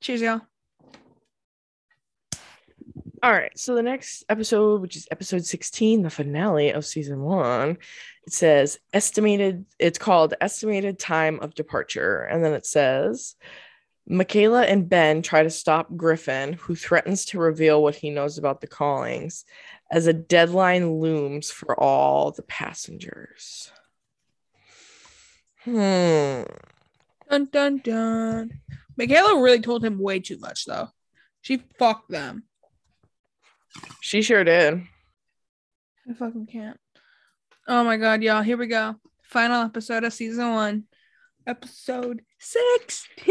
Cheers, 0.00 0.20
y'all. 0.22 0.40
All 3.22 3.32
right. 3.32 3.56
So 3.56 3.76
the 3.76 3.82
next 3.82 4.24
episode, 4.28 4.80
which 4.80 4.96
is 4.96 5.06
episode 5.10 5.44
16, 5.44 6.02
the 6.02 6.10
finale 6.10 6.70
of 6.70 6.84
season 6.84 7.20
one, 7.20 7.78
it 8.28 8.34
says 8.34 8.78
estimated, 8.92 9.64
it's 9.78 9.98
called 9.98 10.34
estimated 10.38 10.98
time 10.98 11.40
of 11.40 11.54
departure. 11.54 12.24
And 12.24 12.44
then 12.44 12.52
it 12.52 12.66
says 12.66 13.36
Michaela 14.06 14.64
and 14.64 14.86
Ben 14.86 15.22
try 15.22 15.42
to 15.42 15.48
stop 15.48 15.96
Griffin, 15.96 16.52
who 16.52 16.74
threatens 16.74 17.24
to 17.26 17.38
reveal 17.38 17.82
what 17.82 17.94
he 17.94 18.10
knows 18.10 18.36
about 18.36 18.60
the 18.60 18.66
callings, 18.66 19.46
as 19.90 20.06
a 20.06 20.12
deadline 20.12 21.00
looms 21.00 21.50
for 21.50 21.74
all 21.80 22.30
the 22.30 22.42
passengers. 22.42 23.72
Hmm. 25.64 26.42
Dun 27.30 27.46
dun 27.50 27.78
dun. 27.78 28.60
Michaela 28.98 29.40
really 29.40 29.62
told 29.62 29.82
him 29.82 29.98
way 29.98 30.20
too 30.20 30.38
much 30.38 30.66
though. 30.66 30.90
She 31.40 31.62
fucked 31.78 32.10
them. 32.10 32.42
She 34.02 34.20
sure 34.20 34.44
did. 34.44 34.82
I 36.10 36.12
fucking 36.12 36.46
can't. 36.46 36.78
Oh 37.70 37.84
my 37.84 37.98
god, 37.98 38.22
y'all. 38.22 38.40
Here 38.40 38.56
we 38.56 38.66
go. 38.66 38.94
Final 39.24 39.62
episode 39.62 40.02
of 40.02 40.14
season 40.14 40.54
one. 40.54 40.84
Episode 41.46 42.22
16. 42.38 43.26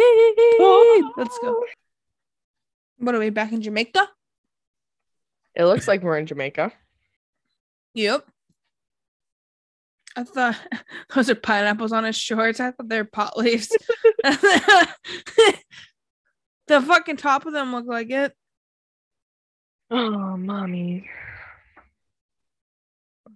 Let's 1.17 1.39
go. 1.39 1.65
What 2.99 3.15
are 3.15 3.19
we 3.19 3.31
back 3.31 3.51
in 3.51 3.63
Jamaica? 3.63 4.07
It 5.55 5.65
looks 5.65 5.87
like 5.87 6.03
we're 6.03 6.19
in 6.19 6.27
Jamaica. 6.27 6.71
Yep. 7.95 8.27
I 10.15 10.23
thought 10.23 10.55
those 11.15 11.31
are 11.31 11.35
pineapples 11.35 11.91
on 11.91 12.03
his 12.03 12.15
shorts. 12.15 12.59
I 12.59 12.69
thought 12.69 12.89
they're 12.89 13.05
pot 13.05 13.39
leaves. 13.39 13.69
the 14.23 15.63
fucking 16.67 17.17
top 17.17 17.47
of 17.47 17.53
them 17.53 17.71
look 17.71 17.87
like 17.87 18.11
it. 18.11 18.33
Oh, 19.89 20.37
mommy. 20.37 21.09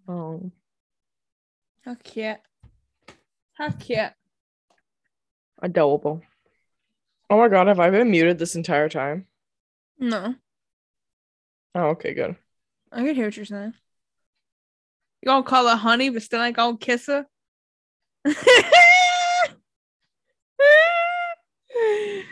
Oh. 0.08 0.52
How 1.84 1.96
cute. 1.96 2.38
How 3.54 3.70
cute. 3.72 4.12
Adorable. 5.62 6.22
Oh 7.30 7.38
my 7.38 7.48
god, 7.48 7.67
have 7.67 7.80
I 7.80 7.89
been 7.89 8.12
muted 8.12 8.38
this 8.39 8.56
entire 8.56 8.89
time? 8.89 9.28
No, 10.00 10.36
Oh, 11.76 11.89
okay, 11.89 12.13
good. 12.13 12.36
I 12.91 12.98
can 13.06 13.15
hear 13.15 13.26
what 13.26 13.38
you're 13.38 13.46
saying. 13.46 13.74
You 15.22 15.28
gonna 15.28 15.44
call 15.44 15.67
her 15.70 15.76
honey, 15.76 16.10
but 16.10 16.22
still 16.24 16.41
ain't 16.41 16.56
gonna 16.56 16.78
kiss 16.78 17.06
her? 17.08 17.26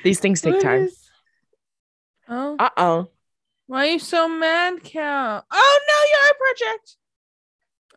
These 0.04 0.20
things 0.20 0.42
take 0.42 0.56
What 0.56 0.62
time. 0.64 0.84
is- 0.84 1.06
Oh, 2.32 2.56
Uh 2.60 2.70
oh. 2.78 3.10
why 3.68 3.88
are 3.88 3.92
you 3.92 4.00
so 4.00 4.28
mad, 4.30 4.84
Cal? 4.84 5.46
Oh 5.50 5.80
no, 5.88 5.96
you're 6.12 6.32
a 6.32 6.36
project. 6.38 6.98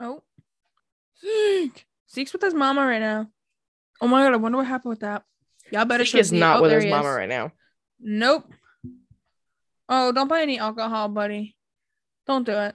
Oh, 0.01 0.23
Zeke. 1.23 1.87
Zeke's 2.11 2.33
with 2.33 2.43
his 2.43 2.55
mama 2.55 2.85
right 2.85 3.01
now. 3.01 3.29
Oh 4.01 4.09
my 4.09 4.23
god, 4.25 4.33
I 4.33 4.37
wonder 4.37 4.59
what 4.59 4.67
happened 4.67 4.91
with 4.91 5.01
that. 5.01 5.23
Y'all 5.71 5.85
better 5.85 6.05
Zeke 6.05 6.21
is 6.21 6.33
not 6.33 6.59
Oh, 6.59 6.63
with 6.63 6.73
his 6.73 6.87
mama 6.87 7.09
is. 7.11 7.17
right 7.17 7.29
now. 7.29 7.53
Nope. 8.01 8.51
Oh, 9.89 10.13
don't 10.13 10.29
buy 10.29 10.43
any 10.43 10.59
alcohol, 10.59 11.09
buddy. 11.09 11.57
Don't 12.27 12.45
do 12.45 12.53
it. 12.53 12.75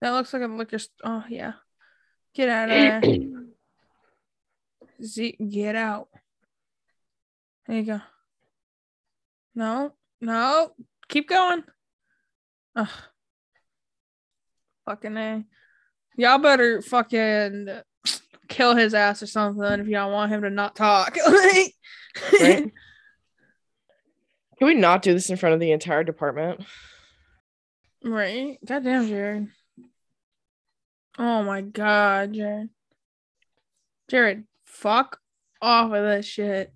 That 0.00 0.10
looks 0.10 0.32
like 0.32 0.42
a 0.42 0.46
liquor. 0.46 0.78
St- 0.78 0.90
oh 1.04 1.24
yeah, 1.28 1.52
get 2.34 2.48
out 2.48 2.70
of 2.70 3.02
there. 3.02 3.30
Zeke, 5.02 5.38
get 5.50 5.76
out. 5.76 6.08
There 7.66 7.76
you 7.76 7.84
go. 7.84 8.00
No, 9.54 9.92
no, 10.20 10.72
keep 11.08 11.28
going. 11.28 11.62
Ugh. 12.76 12.88
Fucking 14.84 15.16
A. 15.16 15.44
Y'all 16.16 16.38
better 16.38 16.80
fucking 16.82 17.68
kill 18.48 18.76
his 18.76 18.94
ass 18.94 19.22
or 19.22 19.26
something 19.26 19.80
if 19.80 19.88
y'all 19.88 20.12
want 20.12 20.32
him 20.32 20.42
to 20.42 20.50
not 20.50 20.76
talk. 20.76 21.16
Right? 21.26 21.72
Can 24.58 24.68
we 24.68 24.74
not 24.74 25.02
do 25.02 25.12
this 25.12 25.30
in 25.30 25.36
front 25.36 25.54
of 25.54 25.60
the 25.60 25.72
entire 25.72 26.04
department? 26.04 26.64
Right? 28.04 28.56
Goddamn, 28.64 29.08
Jared. 29.08 29.48
Oh 31.18 31.42
my 31.42 31.60
god, 31.60 32.34
Jared. 32.34 32.68
Jared, 34.08 34.44
fuck 34.64 35.18
off 35.60 35.86
of 35.86 36.04
that 36.04 36.24
shit. 36.24 36.72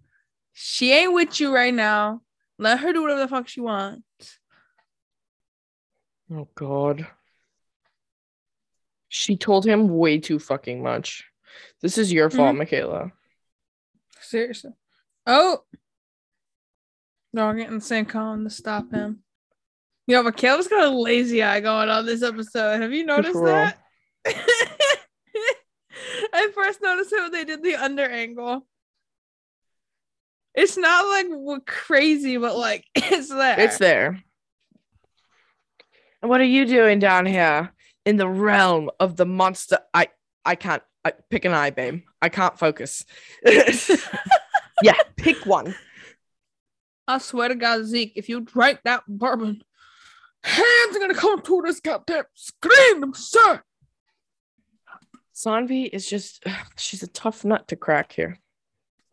She 0.52 0.92
ain't 0.92 1.14
with 1.14 1.38
you 1.38 1.54
right 1.54 1.72
now. 1.72 2.22
Let 2.58 2.80
her 2.80 2.92
do 2.92 3.02
whatever 3.02 3.20
the 3.20 3.28
fuck 3.28 3.46
she 3.46 3.60
wants. 3.60 4.02
Oh 6.32 6.48
god. 6.56 7.06
She 9.08 9.36
told 9.36 9.64
him 9.64 9.88
way 9.88 10.18
too 10.18 10.38
fucking 10.38 10.82
much. 10.82 11.24
This 11.80 11.98
is 11.98 12.12
your 12.12 12.30
fault, 12.30 12.50
mm-hmm. 12.50 12.58
Michaela. 12.58 13.12
Seriously. 14.20 14.72
Oh. 15.26 15.62
No, 17.32 17.46
I'm 17.46 17.56
getting 17.56 17.78
the 17.78 17.84
same 17.84 18.04
column 18.04 18.44
to 18.44 18.50
stop 18.50 18.92
him. 18.92 19.20
Yo, 20.06 20.22
Michaela's 20.22 20.68
got 20.68 20.86
a 20.86 20.90
lazy 20.90 21.42
eye 21.42 21.60
going 21.60 21.88
on 21.88 22.06
this 22.06 22.22
episode. 22.22 22.80
Have 22.80 22.92
you 22.92 23.04
noticed 23.04 23.42
that? 23.44 23.78
I 26.32 26.50
first 26.54 26.80
noticed 26.82 27.12
it 27.12 27.20
when 27.20 27.32
they 27.32 27.44
did 27.44 27.62
the 27.62 27.76
under 27.76 28.08
angle. 28.08 28.66
It's 30.54 30.76
not 30.76 31.06
like 31.06 31.28
w- 31.28 31.60
crazy, 31.64 32.36
but 32.36 32.56
like 32.56 32.84
it's 32.94 33.28
there. 33.28 33.60
It's 33.60 33.78
there. 33.78 34.22
What 36.20 36.40
are 36.40 36.44
you 36.44 36.66
doing 36.66 36.98
down 36.98 37.26
here 37.26 37.72
in 38.08 38.16
the 38.16 38.28
realm 38.28 38.90
of 38.98 39.16
the 39.16 39.26
monster? 39.26 39.78
I 39.92 40.08
I 40.44 40.54
can't 40.54 40.82
I, 41.04 41.12
pick 41.30 41.44
an 41.44 41.52
eye, 41.52 41.70
babe. 41.70 42.02
I 42.22 42.30
can't 42.30 42.58
focus. 42.58 43.04
yeah, 44.82 44.94
pick 45.16 45.44
one. 45.44 45.74
I 47.06 47.18
swear 47.18 47.48
to 47.48 47.54
God, 47.54 47.84
Zeke, 47.84 48.14
if 48.16 48.28
you 48.28 48.40
drink 48.40 48.80
that 48.84 49.02
bourbon, 49.06 49.62
hands 50.42 50.96
are 50.96 51.00
gonna 51.00 51.14
come 51.14 51.42
to 51.42 51.62
this 51.64 51.80
goddamn 51.80 52.24
screen, 52.34 53.12
sir. 53.14 53.62
Saanvi 55.34 55.88
is 55.92 56.08
just 56.08 56.44
she's 56.76 57.02
a 57.02 57.08
tough 57.08 57.44
nut 57.44 57.68
to 57.68 57.76
crack 57.76 58.12
here. 58.12 58.38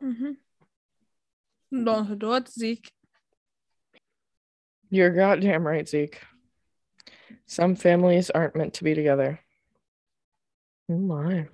Mm-hmm. 0.02 1.84
Don't 1.84 2.18
do 2.18 2.34
it, 2.34 2.48
Zeke. 2.48 2.90
You're 4.90 5.12
goddamn 5.12 5.68
right, 5.68 5.88
Zeke. 5.88 6.22
Some 7.46 7.76
families 7.76 8.30
aren't 8.30 8.56
meant 8.56 8.76
to 8.76 8.84
be 8.84 8.96
together. 8.96 9.40
Oh 10.90 10.98
my. 10.98 11.48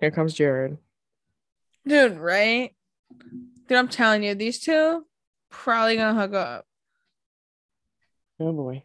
Here 0.00 0.10
comes 0.10 0.34
Jared. 0.34 0.78
Dude, 1.86 2.18
right? 2.18 2.74
Dude, 3.68 3.78
I'm 3.78 3.88
telling 3.88 4.22
you, 4.22 4.34
these 4.34 4.60
two 4.60 5.04
probably 5.50 5.96
gonna 5.96 6.20
hook 6.20 6.34
up. 6.34 6.66
Oh 8.40 8.52
boy. 8.52 8.82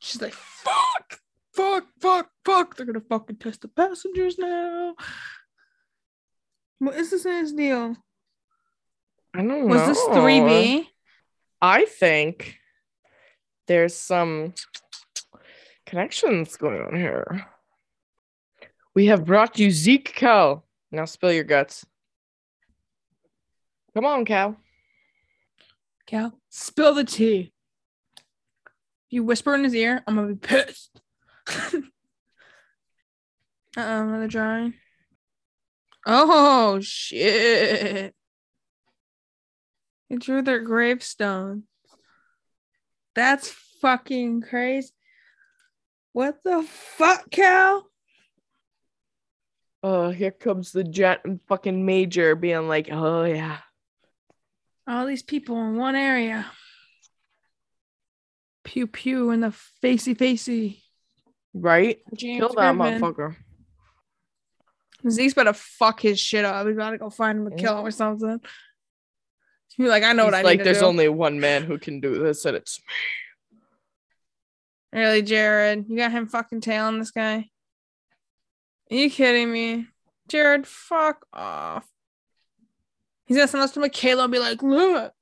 She's 0.00 0.20
like, 0.20 0.34
fuck, 0.34 1.20
fuck, 1.52 1.84
fuck, 2.00 2.30
fuck. 2.44 2.76
They're 2.76 2.86
gonna 2.86 3.00
fucking 3.00 3.36
test 3.36 3.60
the 3.60 3.68
passengers 3.68 4.36
now. 4.38 4.94
What 6.80 6.96
is 6.96 7.10
this 7.10 7.24
in 7.24 7.56
deal? 7.56 7.96
I 9.32 9.38
don't 9.38 9.68
Was 9.68 9.80
know. 9.82 9.88
Was 9.88 9.96
this 9.96 10.16
3B? 10.16 10.86
I 11.60 11.84
think 11.84 12.58
there's 13.72 13.96
some 13.96 14.52
connections 15.86 16.56
going 16.58 16.82
on 16.82 16.94
here. 16.94 17.46
We 18.94 19.06
have 19.06 19.24
brought 19.24 19.58
you 19.58 19.70
Zeke 19.70 20.12
Cal. 20.14 20.66
Now 20.90 21.06
spill 21.06 21.32
your 21.32 21.44
guts. 21.44 21.86
Come 23.94 24.04
on, 24.04 24.26
Cal. 24.26 24.56
Cal, 26.06 26.38
spill 26.50 26.92
the 26.92 27.04
tea. 27.04 27.54
If 29.06 29.12
you 29.12 29.24
whisper 29.24 29.54
in 29.54 29.64
his 29.64 29.74
ear, 29.74 30.02
I'm 30.06 30.16
gonna 30.16 30.34
be 30.34 30.34
pissed. 30.34 31.00
uh 31.48 31.70
oh, 33.78 34.02
another 34.02 34.28
drawing. 34.28 34.74
Oh 36.04 36.78
shit. 36.82 38.14
He 40.10 40.16
drew 40.16 40.42
their 40.42 40.60
gravestone. 40.60 41.62
That's 43.14 43.48
fucking 43.80 44.42
crazy. 44.42 44.90
What 46.12 46.42
the 46.44 46.62
fuck, 46.62 47.30
Cal? 47.30 47.86
Oh, 49.82 50.10
here 50.10 50.30
comes 50.30 50.72
the 50.72 50.84
jet 50.84 51.22
and 51.24 51.40
fucking 51.48 51.84
major 51.84 52.36
being 52.36 52.68
like, 52.68 52.88
oh 52.90 53.24
yeah. 53.24 53.58
All 54.86 55.06
these 55.06 55.22
people 55.22 55.56
in 55.56 55.76
one 55.76 55.96
area. 55.96 56.46
Pew 58.64 58.86
pew 58.86 59.30
in 59.30 59.40
the 59.40 59.50
facey 59.50 60.14
facey. 60.14 60.82
Right? 61.52 61.98
James 62.14 62.40
Kill 62.40 62.48
that 62.50 62.76
Griffin. 62.76 63.00
motherfucker. 63.00 63.36
Zeke's 65.10 65.32
about 65.32 65.44
to 65.44 65.54
fuck 65.54 66.00
his 66.00 66.20
shit 66.20 66.44
up. 66.44 66.66
He's 66.66 66.76
about 66.76 66.90
to 66.90 66.98
go 66.98 67.10
find 67.10 67.40
him 67.40 67.46
and 67.48 67.58
kill 67.58 67.78
him 67.78 67.86
or 67.86 67.90
something. 67.90 68.40
Be 69.78 69.88
like, 69.88 70.02
I 70.02 70.12
know 70.12 70.24
what 70.26 70.34
He's 70.34 70.40
I 70.40 70.42
like, 70.42 70.58
need 70.58 70.58
to 70.58 70.64
there's 70.64 70.80
do. 70.80 70.86
only 70.86 71.08
one 71.08 71.40
man 71.40 71.64
who 71.64 71.78
can 71.78 72.00
do 72.00 72.22
this, 72.22 72.44
and 72.44 72.56
it's 72.56 72.80
me. 72.80 73.58
Really, 75.00 75.22
Jared? 75.22 75.86
You 75.88 75.96
got 75.96 76.12
him 76.12 76.26
fucking 76.28 76.60
tailing 76.60 76.98
this 76.98 77.10
guy? 77.10 77.48
Are 78.90 78.94
you 78.94 79.10
kidding 79.10 79.50
me? 79.50 79.86
Jared, 80.28 80.66
fuck 80.66 81.24
off. 81.32 81.86
He's 83.24 83.36
gonna 83.38 83.48
send 83.48 83.64
us 83.64 83.72
to 83.72 83.80
Michaela 83.80 84.24
and 84.24 84.32
be 84.32 84.38
like, 84.38 84.62
look. 84.62 85.12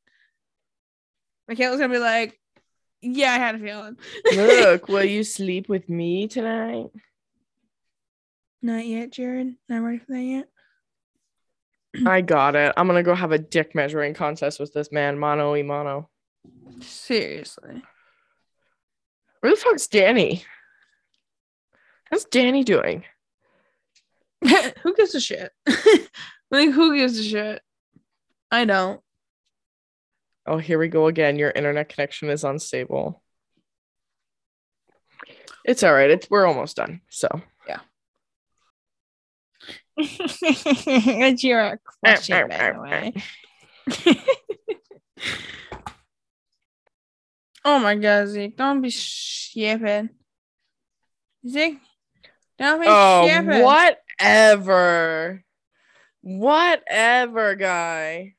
Michaela's 1.49 1.79
gonna 1.79 1.93
be 1.93 2.01
like, 2.01 2.41
yeah, 3.01 3.33
I 3.33 3.39
had 3.39 3.55
a 3.55 3.59
feeling. 3.59 3.97
look, 4.35 4.89
will 4.89 5.05
you 5.05 5.23
sleep 5.23 5.69
with 5.69 5.89
me 5.89 6.27
tonight? 6.27 6.91
Not 8.63 8.85
yet, 8.85 9.11
Jared. 9.13 9.55
Not 9.69 9.83
ready 9.83 9.99
for 9.99 10.13
that 10.13 10.23
yet. 10.23 10.49
I 12.07 12.21
got 12.21 12.55
it. 12.55 12.73
I'm 12.77 12.87
gonna 12.87 13.03
go 13.03 13.15
have 13.15 13.33
a 13.33 13.39
dick 13.39 13.75
measuring 13.75 14.15
contest 14.15 14.61
with 14.61 14.73
this 14.73 14.93
man, 14.93 15.19
mano 15.19 15.53
y 15.53 15.63
mano. 15.63 16.09
Seriously. 16.81 17.83
Where 19.41 19.53
the 19.53 19.61
fuck's 19.61 19.89
Danny? 19.89 20.45
How's 22.11 22.25
Danny 22.25 22.65
doing? 22.65 23.05
who 24.83 24.95
gives 24.95 25.15
a 25.15 25.21
shit? 25.21 25.51
like, 26.51 26.71
who 26.71 26.97
gives 26.97 27.19
a 27.19 27.23
shit? 27.23 27.63
I 28.51 28.65
don't. 28.65 29.01
Oh, 30.47 30.59
here 30.59 30.79
we 30.79 30.89
go 30.89 31.07
again. 31.07 31.39
Your 31.39 31.51
internet 31.51 31.89
connection 31.89 32.31
is 32.31 32.45
unstable. 32.45 33.23
It's 35.65 35.83
all 35.83 35.93
right. 35.93 36.11
It's 36.11 36.29
we're 36.31 36.47
almost 36.47 36.77
done. 36.77 37.03
So 37.11 37.29
it's 40.03 41.45
your 41.45 41.81
question, 42.03 42.49
by 42.49 42.73
the 42.73 42.81
way. 42.81 43.13
oh 47.65 47.79
my 47.79 47.95
god, 47.97 48.29
Zeke, 48.29 48.57
don't 48.57 48.81
be 48.81 48.91
shipping. 48.91 50.11
Zeke, 51.49 51.79
don't 52.59 52.81
be 52.81 52.87
Oh, 52.89 53.27
shipping. 53.27 53.63
whatever. 53.63 55.45
Whatever, 56.23 57.55
guy. 57.55 58.35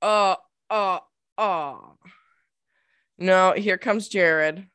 Uh, 0.00 0.36
uh, 0.70 1.00
uh. 1.36 1.76
No, 3.18 3.52
here 3.52 3.76
comes 3.78 4.08
Jared. 4.08 4.66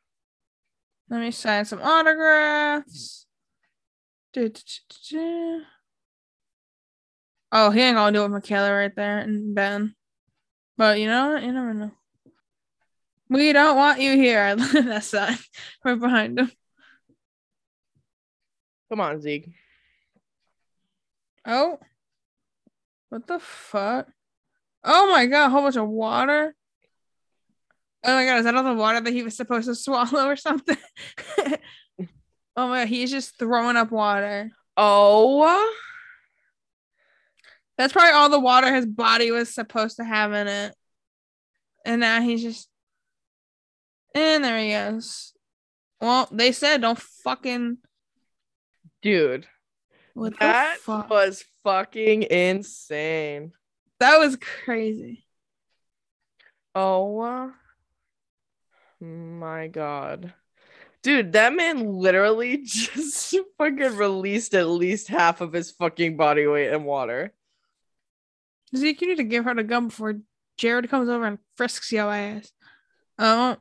Let 1.10 1.20
me 1.20 1.30
sign 1.30 1.64
some 1.64 1.80
autographs. 1.82 3.23
Oh, 7.56 7.70
he 7.70 7.80
ain't 7.80 7.96
gonna 7.96 8.12
do 8.12 8.20
it 8.20 8.22
with 8.24 8.32
Michaela 8.32 8.72
right 8.72 8.94
there 8.94 9.18
and 9.18 9.54
Ben. 9.54 9.94
But 10.76 10.98
you 10.98 11.06
know 11.06 11.30
what? 11.30 11.42
You 11.42 11.52
never 11.52 11.74
know. 11.74 11.92
We 13.28 13.52
don't 13.52 13.76
want 13.76 14.00
you 14.00 14.16
here. 14.16 14.40
I 14.42 14.52
love 14.54 14.72
that 14.72 15.04
sign 15.04 15.38
right 15.84 15.98
behind 15.98 16.38
him. 16.38 16.50
Come 18.90 19.00
on, 19.00 19.20
Zeke. 19.20 19.50
Oh. 21.46 21.78
What 23.08 23.26
the 23.26 23.38
fuck? 23.38 24.08
Oh 24.82 25.10
my 25.10 25.26
god, 25.26 25.46
a 25.46 25.50
whole 25.50 25.62
bunch 25.62 25.76
of 25.76 25.88
water. 25.88 26.54
Oh 28.04 28.14
my 28.14 28.26
god, 28.26 28.38
is 28.38 28.44
that 28.44 28.54
all 28.54 28.64
the 28.64 28.74
water 28.74 29.00
that 29.00 29.12
he 29.12 29.22
was 29.22 29.36
supposed 29.36 29.66
to 29.66 29.74
swallow 29.76 30.26
or 30.26 30.36
something? 30.36 30.76
oh 32.56 32.68
my 32.68 32.80
god, 32.82 32.88
he's 32.88 33.10
just 33.10 33.38
throwing 33.38 33.76
up 33.76 33.90
water. 33.90 34.50
Oh, 34.76 35.72
That's 37.78 37.92
probably 37.92 38.12
all 38.12 38.28
the 38.28 38.40
water 38.40 38.74
his 38.74 38.86
body 38.86 39.30
was 39.30 39.52
supposed 39.52 39.96
to 39.96 40.04
have 40.04 40.32
in 40.32 40.46
it. 40.48 40.74
And 41.84 42.00
now 42.00 42.20
he's 42.20 42.42
just 42.42 42.68
and 44.14 44.44
there 44.44 44.58
he 44.58 44.70
goes. 44.70 45.32
Well, 46.00 46.28
they 46.30 46.52
said 46.52 46.80
don't 46.80 46.98
fucking 46.98 47.78
dude. 49.02 49.46
what 50.14 50.38
That 50.38 50.76
the 50.78 50.82
fuck? 50.82 51.10
was 51.10 51.44
fucking 51.64 52.22
insane. 52.24 53.52
that 54.00 54.18
was 54.18 54.36
crazy. 54.36 55.24
Oh 56.74 57.52
my 59.00 59.68
god. 59.68 60.32
Dude, 61.04 61.32
that 61.34 61.54
man 61.54 61.86
literally 61.86 62.56
just 62.64 63.36
fucking 63.58 63.96
released 63.96 64.54
at 64.54 64.66
least 64.66 65.08
half 65.08 65.42
of 65.42 65.52
his 65.52 65.70
fucking 65.70 66.16
body 66.16 66.46
weight 66.46 66.72
in 66.72 66.84
water. 66.84 67.34
Zeke, 68.74 69.02
you 69.02 69.08
need 69.08 69.18
to 69.18 69.24
give 69.24 69.44
her 69.44 69.54
the 69.54 69.62
gum 69.62 69.88
before 69.88 70.18
Jared 70.56 70.88
comes 70.88 71.10
over 71.10 71.26
and 71.26 71.38
frisks 71.56 71.92
your 71.92 72.12
ass. 72.12 72.50
Um, 73.18 73.58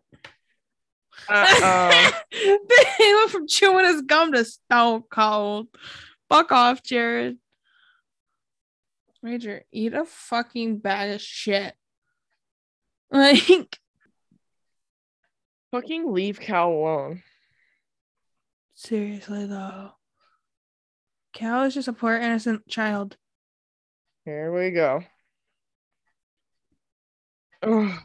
oh. 1.29 2.11
He 2.31 3.13
went 3.13 3.31
from 3.31 3.47
chewing 3.47 3.85
his 3.85 4.03
gum 4.03 4.31
to 4.31 4.45
stone 4.45 5.03
cold. 5.09 5.67
Fuck 6.29 6.51
off, 6.53 6.81
Jared. 6.81 7.37
Major, 9.21 9.63
eat 9.71 9.93
a 9.93 10.05
fucking 10.05 10.77
bag 10.77 11.15
of 11.15 11.21
shit. 11.21 11.75
Like, 13.11 13.77
fucking 15.71 16.11
leave 16.11 16.39
Cal 16.39 16.71
alone. 16.71 17.21
Seriously 18.83 19.45
though. 19.45 19.91
Cal 21.33 21.63
is 21.63 21.73
just 21.73 21.87
a 21.87 21.93
poor 21.93 22.15
innocent 22.15 22.67
child. 22.67 23.17
Here 24.25 24.53
we 24.53 24.71
go. 24.71 25.03
Ugh. 27.63 27.99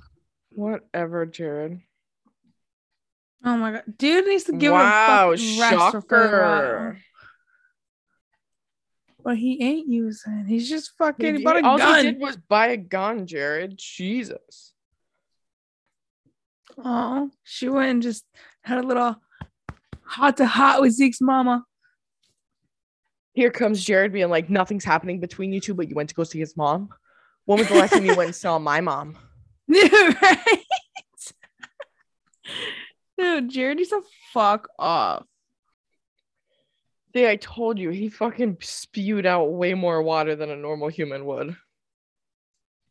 Whatever, 0.51 1.27
Jared. 1.27 1.81
Oh 3.45 3.57
my 3.57 3.73
god. 3.73 3.85
Dude 3.97 4.27
needs 4.27 4.45
to 4.45 4.53
give 4.53 4.73
wow, 4.73 5.33
him 5.33 5.35
a 5.35 5.37
fucking 5.37 5.61
rest 5.61 5.93
for 5.93 6.01
shocker. 6.01 6.99
but 9.23 9.37
he 9.37 9.62
ain't 9.62 9.88
using. 9.88 10.47
He's 10.47 10.69
just 10.69 10.93
fucking 10.99 11.35
he 11.35 11.38
He- 11.38 11.45
bought 11.45 11.62
a 11.62 11.64
all 11.67 11.79
he 11.79 12.03
did 12.03 12.19
was 12.21 12.37
buy 12.37 12.69
a 12.69 12.77
gun, 12.77 13.27
Jared. 13.27 13.75
Jesus. 13.77 14.73
Oh, 16.83 17.31
she 17.43 17.69
went 17.69 17.91
and 17.91 18.03
just 18.03 18.25
had 18.62 18.79
a 18.79 18.87
little 18.87 19.17
hot 20.09 20.38
to 20.38 20.47
hot 20.47 20.81
with 20.81 20.92
Zeke's 20.92 21.21
mama. 21.21 21.64
Here 23.35 23.51
comes 23.51 23.85
Jared 23.85 24.12
being 24.12 24.31
like, 24.31 24.51
nothing's 24.51 24.85
happening 24.85 25.21
between 25.21 25.53
you 25.53 25.61
two, 25.61 25.75
but 25.75 25.88
you 25.88 25.94
went 25.94 26.09
to 26.09 26.14
go 26.14 26.25
see 26.25 26.38
his 26.38 26.57
mom. 26.57 26.88
When 27.44 27.59
was 27.59 27.68
the 27.68 27.75
last 27.75 27.92
time 27.92 28.05
you 28.05 28.16
went 28.16 28.29
and 28.29 28.35
saw 28.35 28.59
my 28.59 28.81
mom? 28.81 29.16
right? 29.68 30.64
Dude, 33.16 33.51
Jared 33.51 33.77
needs 33.77 33.90
to 33.90 34.03
fuck 34.33 34.68
off. 34.79 35.25
See, 37.14 37.27
I 37.27 37.37
told 37.37 37.79
you, 37.79 37.90
he 37.90 38.09
fucking 38.09 38.59
spewed 38.61 39.27
out 39.27 39.53
way 39.53 39.75
more 39.75 40.03
water 40.03 40.37
than 40.37 40.51
a 40.51 40.57
normal 40.57 40.88
human 40.88 41.25
would. 41.25 41.57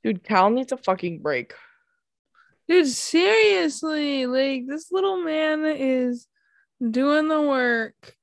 Dude, 0.04 0.24
Cal 0.24 0.50
needs 0.50 0.72
a 0.72 0.78
fucking 0.78 1.22
break. 1.22 1.54
Dude, 2.68 2.88
seriously, 2.88 4.26
like 4.26 4.64
this 4.68 4.92
little 4.92 5.24
man 5.24 5.66
is 5.66 6.28
doing 6.82 7.28
the 7.28 7.42
work. 7.42 8.16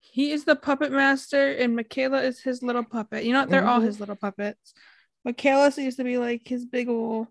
He 0.00 0.32
is 0.32 0.44
the 0.44 0.56
puppet 0.56 0.92
master, 0.92 1.52
and 1.52 1.74
Michaela 1.74 2.20
is 2.22 2.40
his 2.40 2.62
little 2.62 2.84
puppet. 2.84 3.24
You 3.24 3.32
know, 3.32 3.40
what? 3.40 3.50
they're 3.50 3.66
all 3.66 3.80
Mhm. 3.80 3.84
his 3.84 4.00
little 4.00 4.16
puppets. 4.16 4.74
Michaela 5.24 5.70
seems 5.72 5.96
to 5.96 6.04
be 6.04 6.18
like 6.18 6.46
his 6.46 6.66
big 6.66 6.88
ol' 6.88 7.28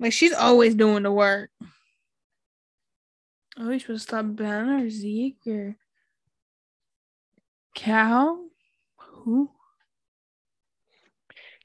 like 0.00 0.12
she's 0.12 0.32
always 0.32 0.74
doing 0.74 1.02
the 1.02 1.12
work. 1.12 1.50
Oh, 3.58 3.68
you 3.70 3.78
to 3.80 3.98
stop 3.98 4.24
Ben 4.30 4.68
or 4.70 4.88
Zeke 4.90 5.46
or 5.46 5.76
Cal? 7.74 8.48
Who? 8.96 9.50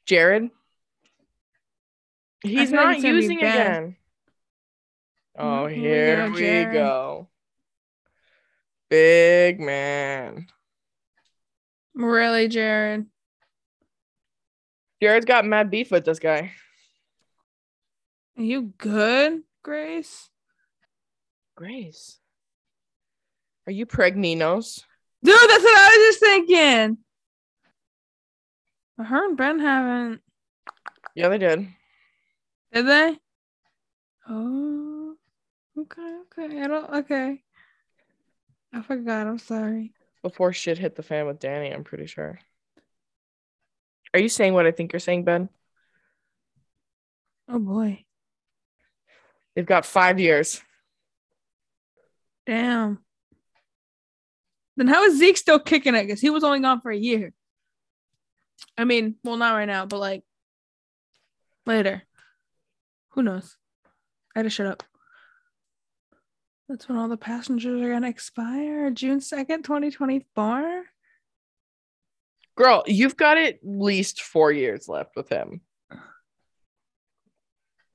Jared? 0.05 0.51
He's 2.43 2.71
not 2.71 2.95
it's 2.95 3.03
gonna 3.03 3.15
be 3.15 3.21
using 3.21 3.37
again. 3.37 3.95
Oh, 5.37 5.67
Mhm, 5.67 5.73
here 5.75 6.29
we 6.31 6.39
Jared. 6.39 6.73
go. 6.73 7.29
Big 8.89 9.59
man. 9.59 10.47
Really, 11.93 12.47
Jared? 12.47 13.07
Jared's 15.01 15.25
got 15.25 15.45
mad 15.45 15.69
beef 15.69 15.91
with 15.91 16.05
this 16.05 16.19
guy. 16.19 16.51
Are 18.37 18.43
you 18.43 18.73
good, 18.77 19.43
Grace? 19.63 20.29
Grace. 21.55 22.19
Are 23.67 23.71
you 23.71 23.85
pregninos? 23.85 24.83
Dude, 25.23 25.35
that's 25.49 25.63
what 25.63 25.77
I 25.77 25.87
was 25.97 26.07
just 26.07 26.19
thinking. 26.19 26.97
Her 28.97 29.25
and 29.27 29.35
Ben 29.37 29.59
haven't, 29.59 30.21
Yeah, 31.15 31.27
they 31.29 31.37
did. 31.37 31.67
did 32.71 32.87
they? 32.87 33.19
Oh, 34.29 34.84
okay, 35.77 36.17
okay. 36.39 36.61
I 36.61 36.67
don't, 36.67 36.89
okay. 36.89 37.41
I 38.73 38.81
forgot. 38.81 39.27
I'm 39.27 39.39
sorry. 39.39 39.93
Before 40.21 40.51
shit 40.51 40.77
hit 40.77 40.95
the 40.95 41.03
fan 41.03 41.27
with 41.27 41.39
Danny, 41.39 41.71
I'm 41.71 41.83
pretty 41.83 42.07
sure. 42.07 42.39
Are 44.13 44.19
you 44.19 44.29
saying 44.29 44.53
what 44.53 44.65
I 44.65 44.71
think 44.71 44.93
you're 44.93 44.99
saying, 44.99 45.23
Ben? 45.23 45.49
Oh 47.47 47.59
boy. 47.59 48.03
They've 49.55 49.65
got 49.65 49.85
five 49.85 50.19
years. 50.19 50.61
Damn. 52.45 52.99
Then 54.77 54.87
how 54.87 55.03
is 55.03 55.17
Zeke 55.17 55.37
still 55.37 55.59
kicking 55.59 55.95
it? 55.95 56.03
Because 56.03 56.21
he 56.21 56.29
was 56.29 56.43
only 56.43 56.59
gone 56.59 56.81
for 56.81 56.91
a 56.91 56.97
year. 56.97 57.33
I 58.77 58.83
mean, 58.83 59.15
well, 59.23 59.37
not 59.37 59.53
right 59.53 59.65
now, 59.65 59.85
but 59.85 59.99
like 59.99 60.23
later. 61.65 62.03
Who 63.11 63.23
knows? 63.23 63.57
I 64.35 64.39
had 64.39 64.43
to 64.43 64.49
shut 64.49 64.67
up. 64.67 64.83
That's 66.67 66.89
when 66.89 66.97
all 66.97 67.07
the 67.07 67.17
passengers 67.17 67.81
are 67.81 67.91
gonna 67.91 68.09
expire. 68.09 68.89
June 68.89 69.19
2nd, 69.19 69.63
2024. 69.63 70.83
Girl, 72.57 72.83
you've 72.87 73.17
got 73.17 73.37
at 73.37 73.59
least 73.63 74.21
four 74.21 74.51
years 74.51 74.87
left 74.87 75.15
with 75.15 75.29
him. 75.29 75.61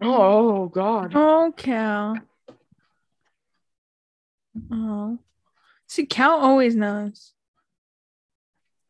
Oh, 0.00 0.68
God. 0.68 1.12
Oh, 1.14 1.52
Cal. 1.56 2.16
Oh. 4.70 5.18
See, 5.86 6.06
Cal 6.06 6.38
always 6.38 6.74
knows. 6.76 7.32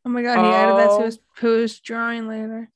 Oh 0.05 0.09
my 0.09 0.23
god, 0.23 0.38
he 0.38 0.51
added 0.51 0.77
that 0.79 0.87
to 0.87 0.93
Oh. 0.93 1.05
his 1.05 1.19
post 1.37 1.85
drawing 1.85 2.27
later. 2.27 2.71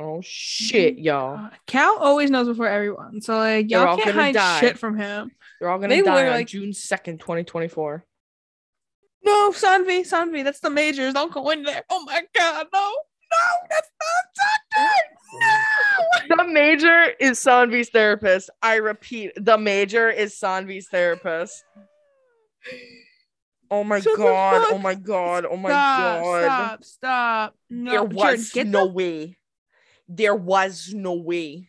Oh, 0.00 0.20
shit, 0.22 0.98
y'all. 0.98 1.36
Uh, 1.46 1.50
Cal 1.66 1.96
always 1.98 2.30
knows 2.30 2.46
before 2.46 2.68
everyone. 2.68 3.20
So 3.20 3.36
like 3.36 3.68
y'all 3.70 3.86
all 3.88 3.96
can't 3.96 4.10
gonna 4.10 4.22
hide 4.22 4.34
die. 4.34 4.60
shit 4.60 4.78
from 4.78 4.96
him. 4.96 5.30
They're 5.60 5.68
all 5.68 5.78
going 5.78 5.90
They 5.90 6.02
die 6.02 6.26
on 6.26 6.32
like- 6.32 6.46
June 6.46 6.70
2nd, 6.70 7.18
2024. 7.18 8.04
No, 9.24 9.50
Saanvi, 9.50 10.00
Saanvi, 10.08 10.44
that's 10.44 10.60
the 10.60 10.70
majors. 10.70 11.14
Don't 11.14 11.32
go 11.32 11.50
in 11.50 11.64
there. 11.64 11.82
Oh 11.90 12.04
my 12.04 12.22
god, 12.34 12.66
no, 12.72 12.80
no, 12.80 13.66
that's 13.68 13.90
not 14.00 14.46
doctor. 14.72 16.28
No. 16.30 16.36
The 16.36 16.52
major 16.52 17.02
is 17.18 17.38
Saanvi's 17.40 17.90
therapist. 17.90 18.48
I 18.62 18.76
repeat, 18.76 19.32
the 19.36 19.58
major 19.58 20.08
is 20.08 20.34
Saanvi's 20.34 20.88
therapist. 20.88 21.64
Oh 23.70 23.84
my 23.84 24.00
the 24.00 24.14
god! 24.16 24.66
Oh 24.70 24.78
my 24.78 24.94
god! 24.94 25.44
Oh 25.44 25.56
my 25.56 25.68
stop, 25.68 26.22
god! 26.22 26.44
stop, 26.44 26.84
stop. 26.84 27.54
No, 27.68 28.04
was 28.04 28.50
get 28.50 28.66
no 28.66 28.86
the- 28.86 28.92
way. 28.92 29.36
There 30.08 30.34
was 30.34 30.92
no 30.94 31.14
way. 31.14 31.68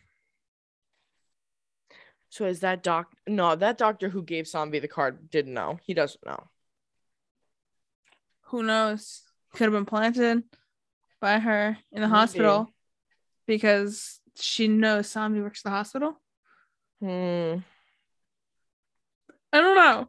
So 2.30 2.46
is 2.46 2.60
that 2.60 2.82
doc? 2.82 3.12
No, 3.26 3.56
that 3.56 3.76
doctor 3.76 4.08
who 4.08 4.22
gave 4.22 4.46
Zombie 4.46 4.78
the 4.78 4.88
card 4.88 5.30
didn't 5.30 5.52
know. 5.54 5.78
He 5.82 5.94
doesn't 5.94 6.24
know. 6.24 6.44
Who 8.46 8.62
knows? 8.62 9.22
Could 9.52 9.64
have 9.64 9.72
been 9.72 9.84
planted 9.84 10.44
by 11.20 11.38
her 11.38 11.76
in 11.92 12.00
the 12.00 12.08
Maybe. 12.08 12.16
hospital 12.18 12.72
because 13.46 14.20
she 14.36 14.68
knows 14.68 15.10
Zombie 15.10 15.40
works 15.40 15.60
at 15.60 15.70
the 15.70 15.76
hospital. 15.76 16.20
Hmm. 17.00 17.56
I 19.52 19.60
don't 19.60 19.76
know. 19.76 20.08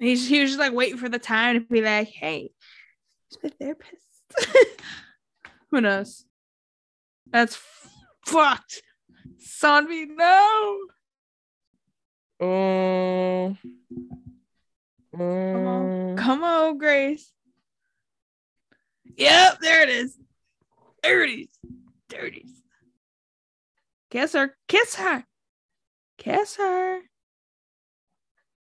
He's 0.00 0.28
he 0.28 0.40
was 0.40 0.50
just 0.50 0.58
like 0.60 0.72
waiting 0.72 0.98
for 0.98 1.08
the 1.08 1.20
time 1.20 1.54
to 1.54 1.60
be 1.60 1.80
like, 1.80 2.08
hey, 2.08 2.50
he's 3.28 3.38
my 3.42 3.50
therapist. 3.50 4.02
Who 5.70 5.80
knows? 5.80 6.24
That's 7.34 7.58
fucked. 8.26 8.80
Saanvi, 9.44 10.06
no. 10.06 10.78
Oh. 12.40 13.56
Come 15.16 15.66
on. 15.66 15.84
Mm. 15.84 16.16
Come 16.16 16.44
on, 16.44 16.78
Grace. 16.78 17.32
Yep, 19.16 19.58
there 19.60 19.82
it 19.82 19.88
is. 19.88 20.16
There 21.02 21.24
it 21.24 21.30
is. 21.30 21.48
There 22.08 22.24
it 22.24 22.36
is. 22.36 22.52
Kiss 24.12 24.34
her. 24.34 24.56
Kiss 24.68 24.94
her. 24.94 25.24
Kiss 26.18 26.54
her. 26.54 27.00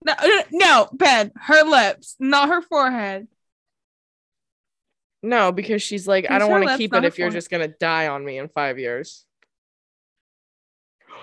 No, 0.05 0.13
no, 0.23 0.41
no, 0.53 0.89
Ben. 0.93 1.33
Her 1.35 1.63
lips, 1.63 2.15
not 2.17 2.47
her 2.47 2.61
forehead. 2.61 3.27
No, 5.23 5.53
because 5.53 5.81
she's 5.81 6.05
like, 6.05 6.29
I 6.29 6.37
don't 6.37 6.51
want 6.51 6.67
to 6.67 6.77
keep 6.77 6.93
it 6.93 7.05
if 7.05 7.17
you're 7.17 7.29
just 7.29 7.49
gonna 7.49 7.69
die 7.69 8.07
on 8.07 8.25
me 8.25 8.37
in 8.37 8.49
five 8.49 8.77
years. 8.77 9.25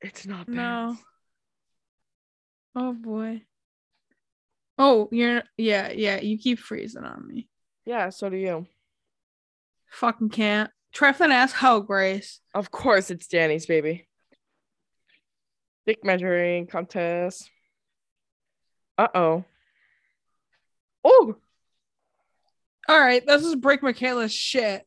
It's 0.00 0.26
not 0.26 0.46
bad. 0.46 0.54
No. 0.54 0.96
Oh 2.76 2.92
boy. 2.92 3.42
Oh, 4.76 5.08
you're 5.10 5.42
yeah, 5.56 5.90
yeah. 5.90 6.20
You 6.20 6.38
keep 6.38 6.58
freezing 6.58 7.04
on 7.04 7.26
me. 7.26 7.48
Yeah, 7.84 8.10
so 8.10 8.28
do 8.28 8.36
you. 8.36 8.66
Fucking 9.90 10.28
can't. 10.28 10.70
Trifling 10.92 11.32
ass 11.32 11.52
hoe, 11.52 11.80
Grace. 11.80 12.40
Of 12.54 12.70
course, 12.70 13.10
it's 13.10 13.26
Danny's 13.28 13.66
baby. 13.66 14.07
Dick 15.88 16.04
measuring 16.04 16.66
contest. 16.66 17.50
Uh 18.98 19.08
oh. 19.14 19.44
Oh, 21.02 21.36
All 22.86 23.00
right, 23.00 23.26
this 23.26 23.42
is 23.42 23.54
break 23.56 23.82
Michaela's 23.82 24.30
shit. 24.30 24.86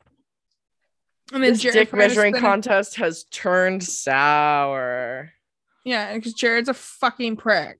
And 1.33 1.41
then 1.41 1.53
this 1.53 1.61
Jared 1.61 1.73
dick 1.73 1.93
measuring 1.93 2.35
contest 2.35 2.97
has 2.97 3.23
turned 3.23 3.83
sour. 3.83 5.31
Yeah, 5.83 6.13
because 6.13 6.33
Jared's 6.35 6.69
a 6.69 6.75
fucking 6.75 7.37
prick. 7.37 7.79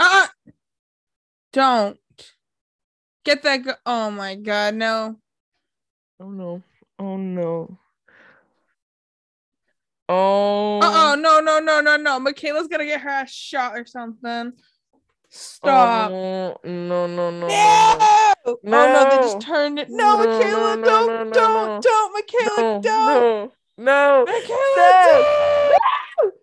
Uh 0.00 0.26
don't 1.52 1.96
get 3.24 3.44
that. 3.44 3.58
Go- 3.58 3.74
oh 3.86 4.10
my 4.10 4.34
god, 4.34 4.74
no. 4.74 5.14
Oh 6.18 6.30
no. 6.30 6.60
Oh 6.98 7.16
no. 7.16 7.78
Oh. 10.12 10.80
Uh 10.82 11.12
oh, 11.12 11.14
no, 11.14 11.38
no, 11.38 11.60
no, 11.60 11.80
no, 11.80 11.96
no. 11.96 12.18
Michaela's 12.18 12.66
gonna 12.66 12.84
get 12.84 13.00
her 13.00 13.08
ass 13.08 13.30
shot 13.30 13.78
or 13.78 13.86
something. 13.86 14.52
Stop. 15.28 16.10
Oh, 16.10 16.56
no, 16.64 17.06
no, 17.06 17.30
no. 17.30 17.46
no! 17.46 17.46
no, 17.46 18.34
Oh 18.44 18.58
no, 18.64 19.08
they 19.08 19.16
just 19.18 19.40
turned 19.40 19.78
it. 19.78 19.88
No, 19.88 20.16
No, 20.16 20.24
Michaela, 20.24 20.76
no, 20.76 20.84
don't, 20.84 21.32
don't, 21.32 21.82
don't, 21.82 22.12
Michaela, 22.12 22.56
No, 22.56 22.80
don't. 22.82 23.52
no, 23.78 24.24
no. 24.24 24.24
Michaela, 24.26 25.16
don't. 26.18 26.34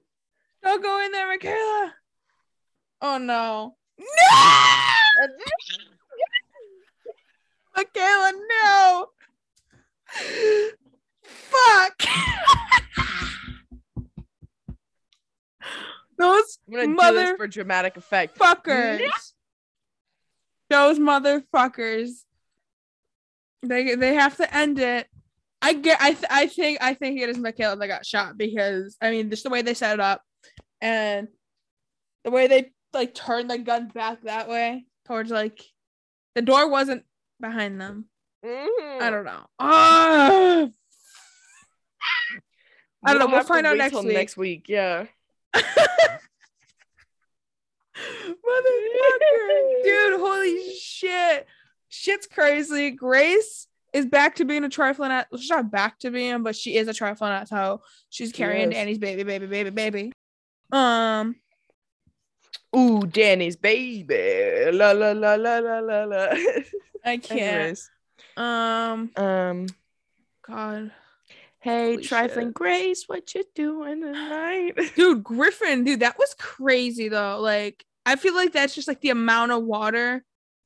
Don't 0.63 0.81
go 0.81 1.05
in 1.05 1.11
there, 1.11 1.27
Michaela. 1.27 1.93
Oh 3.01 3.17
no. 3.17 3.75
No! 3.99 4.05
Michaela, 7.75 8.31
no. 8.49 9.07
Fuck. 11.25 12.03
Those 16.17 16.57
I'm 16.67 16.73
gonna 16.73 16.87
do 16.87 16.93
Mother- 16.95 17.19
this 17.25 17.37
for 17.37 17.47
dramatic 17.47 17.95
effect. 17.97 18.37
fuckers. 18.37 19.09
Those 20.69 20.99
motherfuckers. 20.99 22.09
They 23.63 23.95
they 23.95 24.13
have 24.15 24.37
to 24.37 24.55
end 24.55 24.79
it. 24.79 25.07
I 25.61 25.73
get. 25.73 25.99
I 26.01 26.13
th- 26.13 26.25
I 26.29 26.47
think 26.47 26.77
I 26.81 26.93
think 26.93 27.19
it 27.19 27.29
is 27.29 27.37
Michaela 27.37 27.75
that 27.77 27.87
got 27.87 28.05
shot 28.05 28.37
because 28.37 28.97
I 29.01 29.11
mean 29.11 29.29
just 29.29 29.43
the 29.43 29.49
way 29.49 29.61
they 29.61 29.73
set 29.73 29.93
it 29.95 29.99
up, 29.99 30.21
and 30.81 31.27
the 32.23 32.31
way 32.31 32.47
they 32.47 32.71
like 32.93 33.13
turned 33.15 33.49
the 33.49 33.57
gun 33.57 33.87
back 33.87 34.21
that 34.23 34.47
way 34.49 34.85
towards 35.07 35.31
like 35.31 35.63
the 36.35 36.41
door 36.41 36.69
wasn't 36.69 37.03
behind 37.39 37.79
them. 37.81 38.05
Mhm. 38.45 39.01
I 39.01 39.09
don't 39.09 39.25
know. 39.25 39.45
Ah! 39.59 40.67
I 43.05 43.11
don't 43.13 43.19
know, 43.19 43.25
we'll 43.27 43.35
have 43.37 43.45
to 43.45 43.53
find 43.53 43.65
out 43.65 43.71
wait 43.73 43.77
next 43.77 43.91
till 43.93 44.03
week. 44.03 44.13
Next 44.13 44.37
week, 44.37 44.65
yeah. 44.67 45.05
Motherfucker, 48.27 49.83
dude, 49.83 50.19
holy 50.19 50.73
shit. 50.79 51.47
Shit's 51.89 52.27
crazy. 52.27 52.91
Grace 52.91 53.67
is 53.93 54.05
back 54.05 54.35
to 54.35 54.45
being 54.45 54.63
a 54.63 54.69
trifling 54.69 55.11
at 55.11 55.27
she's 55.37 55.49
not 55.49 55.71
back 55.71 55.99
to 55.99 56.11
being, 56.11 56.43
but 56.43 56.55
she 56.55 56.75
is 56.75 56.87
a 56.87 56.93
trifling 56.93 57.31
at 57.31 57.49
hoe. 57.49 57.81
She's 58.09 58.31
carrying 58.31 58.69
is. 58.69 58.75
Danny's 58.75 58.97
baby, 58.99 59.23
baby, 59.23 59.47
baby, 59.47 59.69
baby. 59.71 60.11
Um, 60.71 61.35
Ooh, 62.75 63.01
Danny's 63.07 63.55
baby. 63.55 64.69
La 64.71 64.91
la 64.91 65.11
la 65.13 65.35
la 65.35 65.57
la 65.59 65.79
la 65.79 66.03
la. 66.03 66.27
I 67.05 67.17
can't. 67.23 67.31
Anyways, 67.31 67.89
Um, 68.35 69.11
um, 69.15 69.65
God. 70.45 70.91
hey, 71.59 71.93
Holy 71.93 72.03
trifling 72.03 72.47
shit. 72.49 72.53
Grace, 72.53 73.03
what 73.07 73.33
you 73.33 73.43
doing 73.55 74.01
tonight? 74.01 74.46
Dude, 74.95 75.23
Griffin, 75.23 75.83
dude, 75.83 75.99
that 76.01 76.17
was 76.17 76.33
crazy 76.37 77.09
though. 77.09 77.39
Like, 77.39 77.85
I 78.05 78.15
feel 78.15 78.33
like 78.35 78.53
that's 78.53 78.73
just 78.75 78.87
like 78.87 79.01
the 79.01 79.09
amount 79.09 79.51
of 79.51 79.63
water 79.63 80.23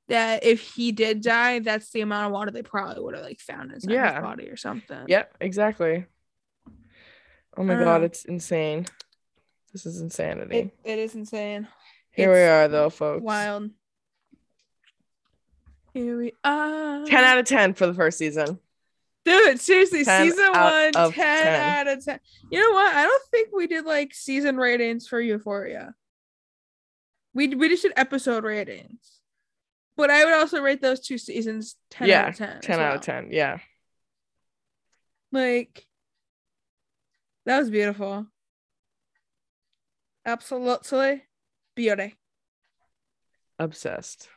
that 0.08 0.44
if 0.44 0.62
he 0.76 0.92
did 0.92 1.22
die, 1.22 1.60
that's 1.60 1.92
the 1.92 2.02
amount 2.02 2.28
of 2.28 2.32
water 2.34 2.52
they 2.52 2.64
probably 2.64 3.02
would 3.04 3.16
have 3.16 3.24
like 3.24 3.40
found 3.40 3.72
inside 3.72 3.92
Yeah. 3.92 4.14
his 4.16 4.22
body 4.22 4.50
or 4.50 4.58
something. 4.58 5.06
yep, 5.08 5.36
exactly. 5.40 6.06
Oh 7.58 7.64
my 7.64 7.76
god, 7.76 7.98
Um, 7.98 8.04
it's 8.04 8.26
insane. 8.26 8.86
This 9.74 9.86
is 9.86 10.02
insanity. 10.02 10.58
It, 10.58 10.76
it 10.84 11.00
is 11.00 11.16
insane. 11.16 11.68
Here 12.12 12.32
we 12.32 12.40
are, 12.42 12.68
though, 12.68 12.90
folks. 12.90 13.24
Wild. 13.24 13.70
Here 15.94 16.18
we 16.18 16.34
are. 16.44 17.06
10 17.06 17.24
out 17.24 17.38
of 17.40 17.46
10 17.46 17.74
for 17.74 17.88
the 17.88 17.94
first 17.94 18.18
season. 18.18 18.60
Dude, 19.24 19.60
seriously, 19.60 20.04
season 20.04 20.52
one, 20.52 20.92
10, 20.94 21.12
10. 21.12 21.48
out 21.48 21.88
of 21.88 22.04
10. 22.04 22.20
You 22.52 22.60
know 22.60 22.72
what? 22.72 22.96
I 22.96 23.04
don't 23.04 23.24
think 23.30 23.50
we 23.54 23.68
did 23.68 23.86
like 23.86 24.14
season 24.14 24.58
ratings 24.58 25.08
for 25.08 25.22
Euphoria. 25.22 25.94
We, 27.34 27.50
we 27.50 27.70
just 27.70 27.84
did 27.84 27.94
episode 27.96 28.44
ratings. 28.44 29.20
But 29.96 30.10
I 30.10 30.26
would 30.26 30.34
also 30.34 30.62
rate 30.62 30.82
those 30.82 31.02
two 31.02 31.18
seasons 31.18 31.76
10 31.92 32.08
yeah, 32.08 32.22
out 32.22 32.30
of 32.30 32.36
10. 32.38 32.50
as 32.50 32.62
10 32.62 32.80
out 32.80 32.96
of 32.96 33.02
10. 33.02 33.28
Yeah. 33.32 33.60
Like, 35.32 35.86
that 37.46 37.60
was 37.60 37.70
beautiful. 37.70 38.26
Absolutely 40.26 41.24
beauty. 41.76 42.16
Obsessed. 43.60 44.28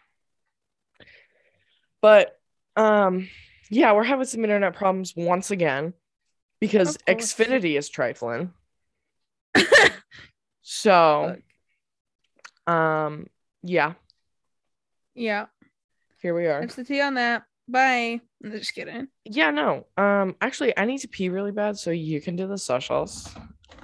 But 2.00 2.38
um 2.76 3.28
yeah, 3.70 3.92
we're 3.92 4.04
having 4.04 4.26
some 4.26 4.44
internet 4.44 4.74
problems 4.74 5.14
once 5.16 5.50
again 5.50 5.94
because 6.60 6.96
Xfinity 7.06 7.76
is 7.76 7.88
trifling. 7.88 8.52
So 10.66 11.36
um 12.66 13.26
yeah, 13.62 13.92
yeah. 15.14 15.46
here 16.22 16.34
we 16.34 16.46
are. 16.46 16.60
That's 16.60 16.74
the 16.74 16.84
tea 16.84 17.02
on 17.02 17.14
that. 17.14 17.44
Bye. 17.68 18.20
I'm 18.42 18.50
just 18.50 18.74
kidding. 18.74 19.08
Yeah, 19.26 19.50
no. 19.50 19.86
Um 19.98 20.36
actually 20.40 20.76
I 20.76 20.86
need 20.86 20.98
to 20.98 21.08
pee 21.08 21.28
really 21.28 21.52
bad 21.52 21.78
so 21.78 21.90
you 21.90 22.20
can 22.22 22.34
do 22.34 22.46
the 22.48 22.56
socials 22.56 23.28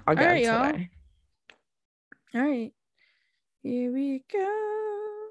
again 0.07 0.27
Alright, 0.27 0.45
y'all. 0.45 0.73
today. 0.73 0.91
All 2.35 2.41
right. 2.41 2.73
Here 3.63 3.93
we 3.93 4.25
go. 4.33 5.29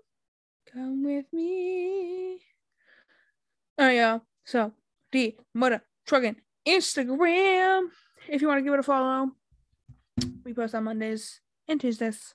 Come 0.72 1.04
with 1.04 1.26
me. 1.34 2.41
All 3.80 3.88
right, 3.88 3.97
y'all. 3.97 4.22
So, 4.50 4.74
the 5.12 5.36
Mother 5.54 5.84
Trucking 6.08 6.38
Instagram. 6.68 7.89
If 8.28 8.41
you 8.41 8.47
want 8.47 8.58
to 8.58 8.64
give 8.64 8.74
it 8.74 8.80
a 8.80 8.84
follow, 8.84 9.30
we 10.43 10.56
post 10.56 10.74
on 10.74 10.86
Mondays 10.86 11.39
and 11.68 11.80
Tuesdays 11.80 12.34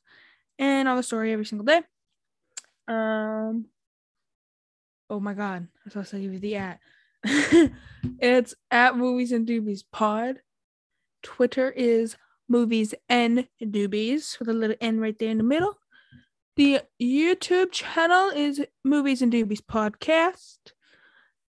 and 0.56 0.88
on 0.88 0.96
the 0.96 1.02
story 1.02 1.32
every 1.32 1.44
single 1.44 1.64
day. 1.64 1.80
Um, 2.86 3.66
oh 5.10 5.18
my 5.18 5.34
God. 5.34 5.66
I'm 5.84 5.90
supposed 5.90 6.12
to 6.12 6.20
give 6.20 6.34
you 6.34 6.38
the 6.38 6.54
at. 6.54 6.78
it's 8.20 8.54
at 8.70 8.96
Movies 8.96 9.32
and 9.32 9.44
Doobies 9.44 9.82
Pod. 9.90 10.36
Twitter 11.24 11.72
is 11.72 12.16
movies 12.48 12.94
and 13.08 13.48
doobies 13.60 14.38
with 14.38 14.48
a 14.48 14.52
little 14.52 14.76
n 14.80 15.00
right 15.00 15.18
there 15.18 15.30
in 15.30 15.38
the 15.38 15.42
middle. 15.42 15.80
The 16.54 16.82
YouTube 17.02 17.72
channel 17.72 18.28
is 18.28 18.64
Movies 18.84 19.20
and 19.20 19.32
Doobies 19.32 19.62
Podcast. 19.62 20.73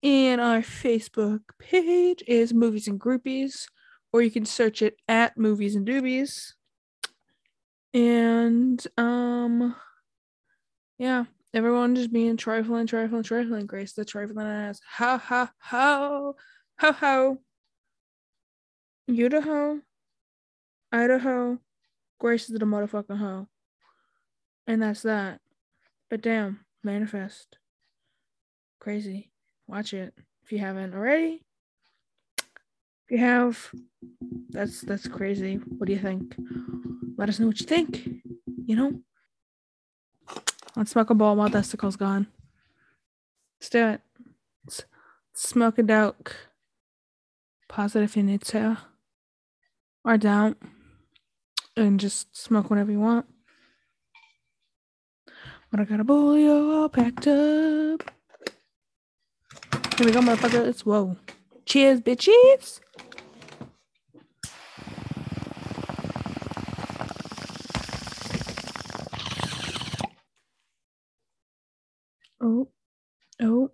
And 0.03 0.41
our 0.41 0.61
Facebook 0.61 1.41
page 1.59 2.23
is 2.27 2.55
Movies 2.55 2.89
and 2.89 2.99
Groupies, 2.99 3.67
or 4.13 4.23
you 4.23 4.31
can 4.31 4.47
search 4.47 4.81
it 4.81 4.97
at 5.07 5.37
Movies 5.37 5.75
and 5.75 5.87
Doobies. 5.87 6.53
And 7.93 8.85
um 8.97 9.75
yeah, 10.99 11.25
everyone 11.53 11.97
just 11.97 12.13
being 12.13 12.37
trifling, 12.37 12.87
trifling, 12.87 13.23
trifling. 13.23 13.67
Grace 13.67 13.93
the 13.93 14.05
trifling 14.05 14.47
ass. 14.47 14.81
Ha 14.97 15.19
ha 15.19 15.51
ho. 15.61 16.37
Ho 16.81 16.93
ho. 16.93 17.39
Idaho. 19.09 19.81
Idaho. 20.93 21.59
Grace 22.19 22.49
is 22.49 22.59
the 22.59 22.65
motherfucking 22.65 23.19
hoe. 23.19 23.49
And 24.67 24.83
that's 24.83 25.03
that. 25.03 25.41
But 26.09 26.23
damn, 26.23 26.61
manifest. 26.85 27.59
Crazy. 28.79 29.31
Watch 29.71 29.95
it 29.95 30.13
if 30.43 30.51
you 30.51 30.59
haven't 30.59 30.95
already. 30.95 31.43
If 33.07 33.11
you 33.13 33.19
have, 33.19 33.71
that's 34.49 34.81
that's 34.81 35.07
crazy. 35.07 35.61
What 35.79 35.87
do 35.87 35.93
you 35.93 36.01
think? 36.01 36.35
Let 37.17 37.29
us 37.29 37.39
know 37.39 37.47
what 37.47 37.61
you 37.61 37.67
think. 37.67 38.05
You 38.67 38.75
know? 38.75 39.01
Let's 40.75 40.91
smoke 40.91 41.11
a 41.11 41.15
ball 41.15 41.37
while 41.37 41.49
Desticle's 41.49 41.95
gone. 41.95 42.27
Let's 43.61 43.71
do 43.71 43.87
it. 43.91 44.01
Let's 44.65 44.85
smoke 45.35 45.79
a 45.79 45.85
doke. 45.85 46.35
Positive 47.69 48.17
you 48.17 48.25
need 48.25 48.43
to, 48.43 48.77
Or 50.05 50.19
don't. 50.19 50.59
And 51.77 52.01
just 52.01 52.37
smoke 52.37 52.71
whatever 52.71 52.91
you 52.91 52.99
want. 52.99 53.27
But 55.71 55.79
I 55.79 55.85
got 55.85 56.01
a 56.01 56.05
bowl 56.05 56.37
you 56.37 56.73
all 56.73 56.89
packed 56.89 57.29
up. 57.29 58.11
Here 60.01 60.07
we 60.07 60.15
go, 60.15 60.21
motherfuckers. 60.21 60.81
Whoa. 60.81 61.15
Cheers, 61.67 62.01
bitches. 62.01 62.81
Oh, 72.41 72.71
oh. 73.43 73.71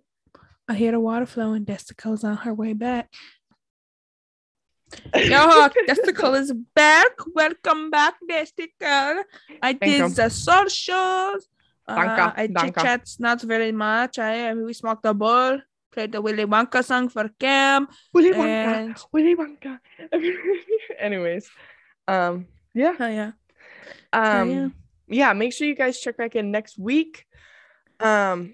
I 0.67 0.73
hear 0.73 0.91
the 0.91 0.99
water 0.99 1.25
flowing. 1.25 1.63
Destico's 1.63 2.25
on 2.25 2.35
her 2.35 2.53
way 2.53 2.73
back. 2.73 3.09
Yo, 5.15 5.69
Desticle 5.87 6.37
is 6.37 6.51
back. 6.75 7.11
Welcome 7.33 7.89
back, 7.89 8.15
Desticle. 8.29 9.23
I 9.61 9.71
Thank 9.71 9.79
did 9.79 9.99
you. 9.99 10.09
the 10.09 10.27
socials. 10.27 11.47
Uh, 11.87 11.95
Danke, 11.95 12.33
I 12.35 12.47
chit 12.47 12.75
chats 12.75 13.17
not 13.17 13.41
very 13.41 13.71
much. 13.71 14.19
I 14.19 14.53
we 14.53 14.73
smoked 14.73 15.03
the 15.03 15.13
ball, 15.13 15.61
played 15.97 16.11
the 16.11 16.21
Willy 16.21 16.45
Wonka 16.45 16.83
song 16.85 17.09
for 17.09 17.27
Cam, 17.39 17.87
Willy 18.13 18.29
Wonka. 18.29 18.45
and 18.45 18.95
Willy 19.11 19.35
Wonka. 19.35 19.79
Anyways, 20.99 21.49
Um, 22.07 22.45
yeah. 22.75 22.93
Hell 22.95 23.09
yeah. 23.09 23.31
Hell 24.13 24.41
Um, 24.41 24.49
yeah. 24.51 24.67
yeah. 25.07 25.33
Make 25.33 25.53
sure 25.53 25.67
you 25.67 25.73
guys 25.73 25.99
check 25.99 26.15
back 26.17 26.35
in 26.35 26.51
next 26.51 26.77
week. 26.77 27.25
Um, 27.99 28.53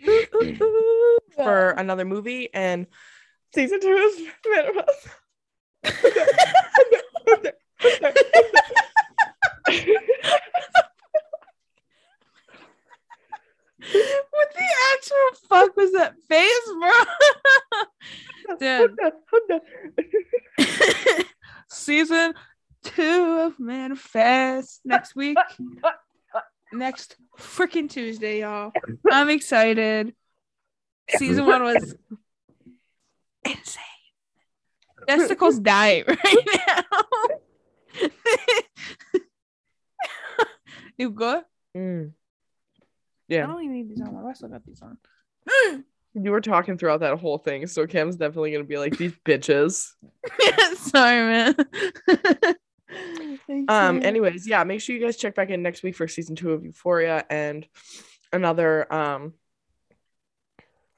for 1.35 1.71
another 1.71 2.05
movie 2.05 2.47
and 2.53 2.87
season 3.53 3.81
two 3.81 3.89
is 3.89 4.21
Manifest. 4.47 5.07
what 14.31 14.53
the 14.53 14.65
actual 14.93 15.47
fuck 15.49 15.75
was 15.75 15.91
that 15.93 16.15
face, 16.29 16.69
bro? 16.79 18.57
Dude. 18.59 18.97
Season 21.69 22.33
two 22.83 23.39
of 23.41 23.59
Manifest 23.59 24.81
next 24.85 25.15
week. 25.15 25.37
next 26.71 27.17
freaking 27.39 27.89
Tuesday, 27.89 28.41
y'all. 28.41 28.71
I'm 29.09 29.29
excited. 29.29 30.13
Season 31.09 31.45
one 31.45 31.63
was 31.63 31.95
insane. 33.45 33.83
Testicles 35.07 35.59
dying 35.59 36.05
right 36.07 36.47
now. 36.67 36.83
you 40.97 41.09
good? 41.09 41.43
Mm. 41.75 42.13
I 43.29 43.33
Yeah, 43.33 43.45
don't 43.47 43.63
even 43.63 43.73
need 43.75 43.89
these 43.89 44.01
on. 44.01 44.15
I 44.27 44.33
still 44.33 44.49
got 44.49 44.65
these 44.65 44.81
on. 44.81 44.97
you 46.13 46.31
were 46.31 46.41
talking 46.41 46.77
throughout 46.77 46.99
that 47.01 47.17
whole 47.19 47.37
thing, 47.37 47.65
so 47.67 47.87
Cam's 47.87 48.15
definitely 48.17 48.51
gonna 48.51 48.63
be 48.63 48.77
like 48.77 48.97
these 48.97 49.13
bitches. 49.25 49.91
Sorry, 50.77 51.21
man. 51.21 51.55
Um, 53.67 54.03
anyways, 54.03 54.47
yeah, 54.47 54.63
make 54.63 54.79
sure 54.81 54.95
you 54.95 55.01
guys 55.01 55.17
check 55.17 55.33
back 55.35 55.49
in 55.49 55.63
next 55.63 55.81
week 55.83 55.95
for 55.95 56.07
season 56.07 56.35
two 56.35 56.51
of 56.51 56.63
Euphoria 56.63 57.25
and 57.29 57.67
another 58.31 58.91
um 58.93 59.33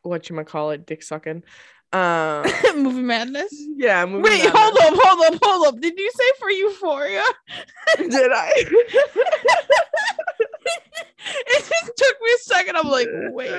what 0.02 0.30
you 0.30 0.36
might 0.36 0.48
call 0.48 0.72
it, 0.72 0.86
dick 0.86 1.02
sucking. 1.04 1.44
Um 1.94 2.46
movie 2.76 3.02
madness. 3.02 3.54
yeah, 3.78 4.06
movie 4.06 4.24
Wait, 4.24 4.44
madness. 4.44 4.54
hold 4.56 4.78
up, 4.78 4.94
hold 5.02 5.34
up, 5.36 5.40
hold 5.44 5.68
up. 5.68 5.80
Did 5.82 5.98
you 5.98 6.12
say 6.14 6.32
for 6.40 6.50
Euphoria? 6.52 7.24
Did 7.98 8.32
I? 8.34 8.66
it 11.48 11.60
just 11.70 11.92
took 11.98 12.16
me 12.22 12.30
a 12.34 12.38
second. 12.40 12.76
I'm 12.78 12.88
like, 12.90 13.08
wait. 13.32 13.52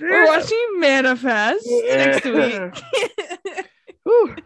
We're 0.00 0.26
watching 0.26 0.66
Manifest 0.78 1.66
next 1.66 2.24
week. 2.24 2.82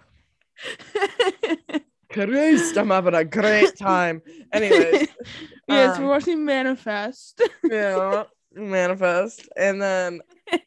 Christ, 2.11 2.77
I'm 2.79 2.89
having 2.91 3.15
a 3.15 3.25
great 3.25 3.77
time. 3.77 4.23
Anyways, 4.53 5.09
yes, 5.69 5.97
Um, 5.99 6.05
we're 6.05 6.09
watching 6.11 6.45
Manifest. 6.45 7.43
yeah, 7.65 8.25
manifest. 8.55 9.47
And 9.57 9.81
then 9.81 10.21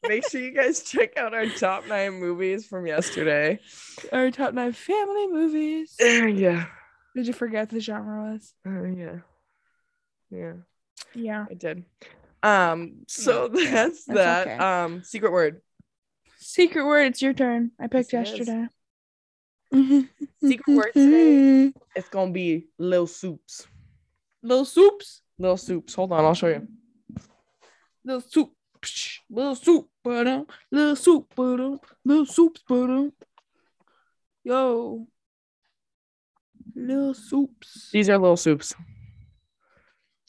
make 0.08 0.30
sure 0.30 0.40
you 0.40 0.54
guys 0.54 0.84
check 0.84 1.18
out 1.18 1.34
our 1.34 1.48
top 1.48 1.88
nine 1.88 2.20
movies 2.20 2.68
from 2.68 2.86
yesterday. 2.86 3.60
Our 4.14 4.30
top 4.30 4.54
nine 4.54 4.74
family 4.74 5.28
movies. 5.28 5.96
Uh, 6.00 6.28
yeah. 6.28 6.66
Did 7.16 7.28
you 7.28 7.34
forget 7.34 7.70
the 7.70 7.80
genre 7.80 8.32
was? 8.34 8.54
Uh, 8.66 8.84
yeah. 8.84 9.16
Yeah, 10.30 10.54
Yeah. 11.14 11.46
I 11.50 11.54
did. 11.54 11.86
Um, 12.44 13.04
so 13.08 13.48
that's, 13.54 14.06
That's 14.06 14.06
that. 14.06 14.48
okay. 14.48 14.58
Um, 14.58 15.04
secret 15.04 15.32
word. 15.32 15.62
Secret 16.38 16.86
word, 16.86 17.06
it's 17.08 17.22
your 17.22 17.34
turn. 17.34 17.72
I 17.80 17.88
picked 17.88 18.14
Yes, 18.14 18.30
yesterday. 18.30 18.68
Secret 20.44 20.68
word 20.76 20.92
today. 20.94 21.72
It's 21.96 22.10
gonna 22.10 22.32
be 22.32 22.68
little 22.78 23.08
Soups. 23.08 23.68
Little 24.44 24.66
soups. 24.66 25.22
Little 25.38 25.58
Soups. 25.58 25.94
Hold 25.94 26.12
on, 26.14 26.26
I'll 26.26 26.34
show 26.34 26.48
you. 26.48 26.68
Little 28.04 28.22
soup. 28.22 28.52
Psh, 28.82 29.20
Little 29.30 29.54
soup. 29.56 29.88
Ba-dum. 30.04 30.48
Little 30.72 30.96
soup. 30.96 31.32
ba-dum. 31.36 31.80
Little 32.04 32.26
soups. 32.26 32.64
ba-dum. 32.68 33.14
Yo. 34.44 35.06
Little 36.76 37.14
soups. 37.14 37.90
These 37.94 38.10
are 38.10 38.18
little 38.18 38.36
Soups. 38.38 38.74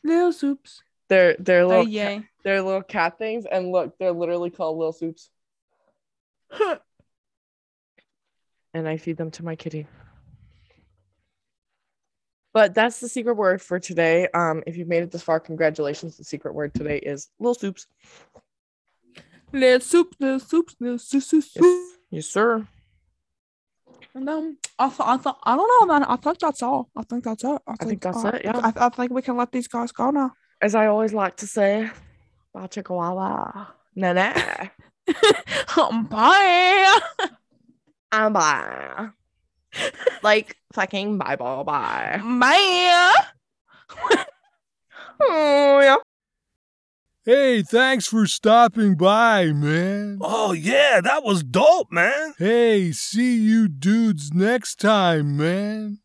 Little 0.04 0.32
soups. 0.32 0.82
They're 1.08 1.36
they're 1.38 1.62
Oh, 1.62 1.68
little 1.68 1.88
yay. 1.88 2.22
they're 2.42 2.62
little 2.62 2.82
cat 2.82 3.18
things, 3.18 3.44
and 3.46 3.70
look, 3.70 3.98
they're 3.98 4.12
literally 4.12 4.50
called 4.50 4.78
Lil 4.78 4.92
Soups. 4.92 5.30
and 8.74 8.88
I 8.88 8.96
feed 8.96 9.16
them 9.16 9.30
to 9.32 9.44
my 9.44 9.56
kitty. 9.56 9.86
But 12.54 12.74
that's 12.74 13.00
the 13.00 13.08
secret 13.08 13.34
word 13.34 13.62
for 13.62 13.78
today. 13.80 14.28
Um, 14.34 14.62
if 14.66 14.76
you've 14.76 14.88
made 14.88 15.02
it 15.02 15.10
this 15.10 15.22
far, 15.22 15.40
congratulations. 15.40 16.18
The 16.18 16.24
secret 16.24 16.54
word 16.54 16.74
today 16.74 16.98
is 16.98 17.30
Lil 17.38 17.54
Soups. 17.54 17.86
Little 19.52 19.80
soup. 19.80 20.14
Little 20.18 20.38
soups. 20.40 20.76
Little 20.80 20.98
soup. 20.98 21.22
soup, 21.22 21.44
soup. 21.44 21.62
Yes, 21.62 21.98
yes 22.10 22.26
sir. 22.26 22.66
And 24.14 24.28
um, 24.28 24.58
I 24.78 24.88
thought, 24.90 25.08
I 25.08 25.16
thought, 25.16 25.38
I 25.42 25.56
don't 25.56 25.88
know, 25.88 25.92
man. 25.92 26.04
I 26.04 26.16
think 26.16 26.38
that's 26.38 26.62
all. 26.62 26.90
I 26.96 27.02
think 27.02 27.24
that's 27.24 27.44
it. 27.44 27.62
I 27.66 27.76
think 27.76 28.02
that's 28.02 28.24
uh, 28.24 28.28
it, 28.28 28.42
yeah. 28.44 28.60
I, 28.62 28.86
I 28.86 28.88
think 28.90 29.12
we 29.12 29.22
can 29.22 29.36
let 29.36 29.52
these 29.52 29.68
guys 29.68 29.90
go 29.90 30.10
now. 30.10 30.32
As 30.60 30.74
I 30.74 30.86
always 30.86 31.14
like 31.14 31.36
to 31.38 31.46
say, 31.46 31.90
bye 32.54 32.66
chihuahua. 32.66 33.68
Nah 33.96 34.12
nah. 34.12 34.32
Bye. 36.10 37.00
I'm 38.12 38.32
bye. 38.32 39.08
like 40.22 40.56
fucking 40.74 41.16
bye 41.18 41.36
bye 41.36 41.62
bye. 41.62 42.20
Bye. 42.22 43.14
Oh 45.20 45.80
yeah. 45.80 45.96
Hey, 47.24 47.62
thanks 47.62 48.08
for 48.08 48.26
stopping 48.26 48.96
by, 48.96 49.52
man. 49.52 50.18
Oh, 50.20 50.50
yeah, 50.50 51.00
that 51.00 51.22
was 51.22 51.44
dope, 51.44 51.92
man. 51.92 52.34
Hey, 52.36 52.90
see 52.90 53.36
you 53.36 53.68
dudes 53.68 54.32
next 54.34 54.80
time, 54.80 55.36
man. 55.36 56.01